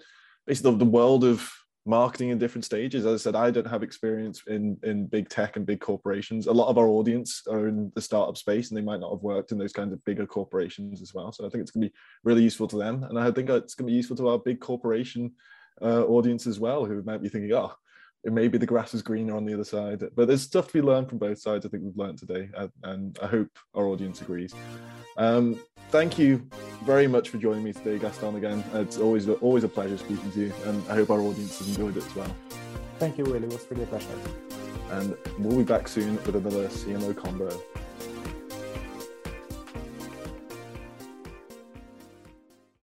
basically 0.46 0.72
the, 0.72 0.78
the 0.78 0.84
world 0.84 1.24
of 1.24 1.50
marketing 1.86 2.30
in 2.30 2.38
different 2.38 2.64
stages. 2.64 3.04
As 3.04 3.20
I 3.20 3.22
said, 3.22 3.36
I 3.36 3.50
don't 3.50 3.66
have 3.66 3.82
experience 3.82 4.42
in 4.46 4.78
in 4.82 5.06
big 5.06 5.28
tech 5.28 5.56
and 5.56 5.66
big 5.66 5.80
corporations. 5.80 6.46
A 6.46 6.52
lot 6.52 6.68
of 6.68 6.78
our 6.78 6.88
audience 6.88 7.42
are 7.50 7.68
in 7.68 7.92
the 7.94 8.00
startup 8.00 8.36
space, 8.36 8.70
and 8.70 8.76
they 8.76 8.82
might 8.82 9.00
not 9.00 9.12
have 9.12 9.22
worked 9.22 9.52
in 9.52 9.58
those 9.58 9.72
kinds 9.72 9.92
of 9.92 10.04
bigger 10.04 10.26
corporations 10.26 11.02
as 11.02 11.12
well. 11.12 11.32
So 11.32 11.46
I 11.46 11.50
think 11.50 11.62
it's 11.62 11.70
going 11.70 11.82
to 11.82 11.88
be 11.88 11.94
really 12.24 12.42
useful 12.42 12.68
to 12.68 12.78
them, 12.78 13.04
and 13.04 13.18
I 13.18 13.30
think 13.30 13.50
it's 13.50 13.74
going 13.74 13.86
to 13.86 13.92
be 13.92 13.96
useful 13.96 14.16
to 14.16 14.28
our 14.28 14.38
big 14.38 14.60
corporation 14.60 15.32
uh, 15.82 16.04
audience 16.04 16.46
as 16.46 16.58
well, 16.58 16.84
who 16.84 17.02
might 17.02 17.22
be 17.22 17.28
thinking, 17.28 17.52
"Oh, 17.52 17.72
maybe 18.24 18.58
the 18.58 18.66
grass 18.66 18.94
is 18.94 19.02
greener 19.02 19.36
on 19.36 19.44
the 19.44 19.54
other 19.54 19.64
side. 19.64 20.02
But 20.14 20.28
there's 20.28 20.42
stuff 20.42 20.68
to 20.68 20.72
be 20.72 20.82
learned 20.82 21.08
from 21.08 21.18
both 21.18 21.38
sides. 21.38 21.66
I 21.66 21.68
think 21.68 21.84
we've 21.84 21.96
learned 21.96 22.18
today, 22.18 22.48
and 22.82 23.18
I 23.22 23.26
hope 23.26 23.48
our 23.74 23.86
audience 23.86 24.20
agrees. 24.20 24.54
Um, 25.16 25.60
thank 25.90 26.18
you 26.18 26.46
very 26.84 27.06
much 27.06 27.28
for 27.28 27.38
joining 27.38 27.62
me 27.62 27.72
today, 27.72 27.98
Gaston. 27.98 28.36
Again, 28.36 28.64
it's 28.74 28.98
always 28.98 29.28
always 29.28 29.64
a 29.64 29.68
pleasure 29.68 29.98
speaking 29.98 30.30
to 30.32 30.40
you, 30.40 30.52
and 30.64 30.82
I 30.88 30.94
hope 30.94 31.10
our 31.10 31.20
audience 31.20 31.58
has 31.58 31.68
enjoyed 31.68 31.96
it 31.96 32.04
as 32.04 32.16
well. 32.16 32.34
Thank 32.98 33.18
you, 33.18 33.24
Willie. 33.24 33.44
It 33.44 33.52
was 33.52 33.66
really 33.70 33.84
a 33.84 33.86
pleasure. 33.86 34.08
And 34.90 35.16
we'll 35.38 35.58
be 35.58 35.64
back 35.64 35.88
soon 35.88 36.16
with 36.24 36.36
another 36.36 36.68
CMO 36.68 37.12
Convo. 37.14 37.60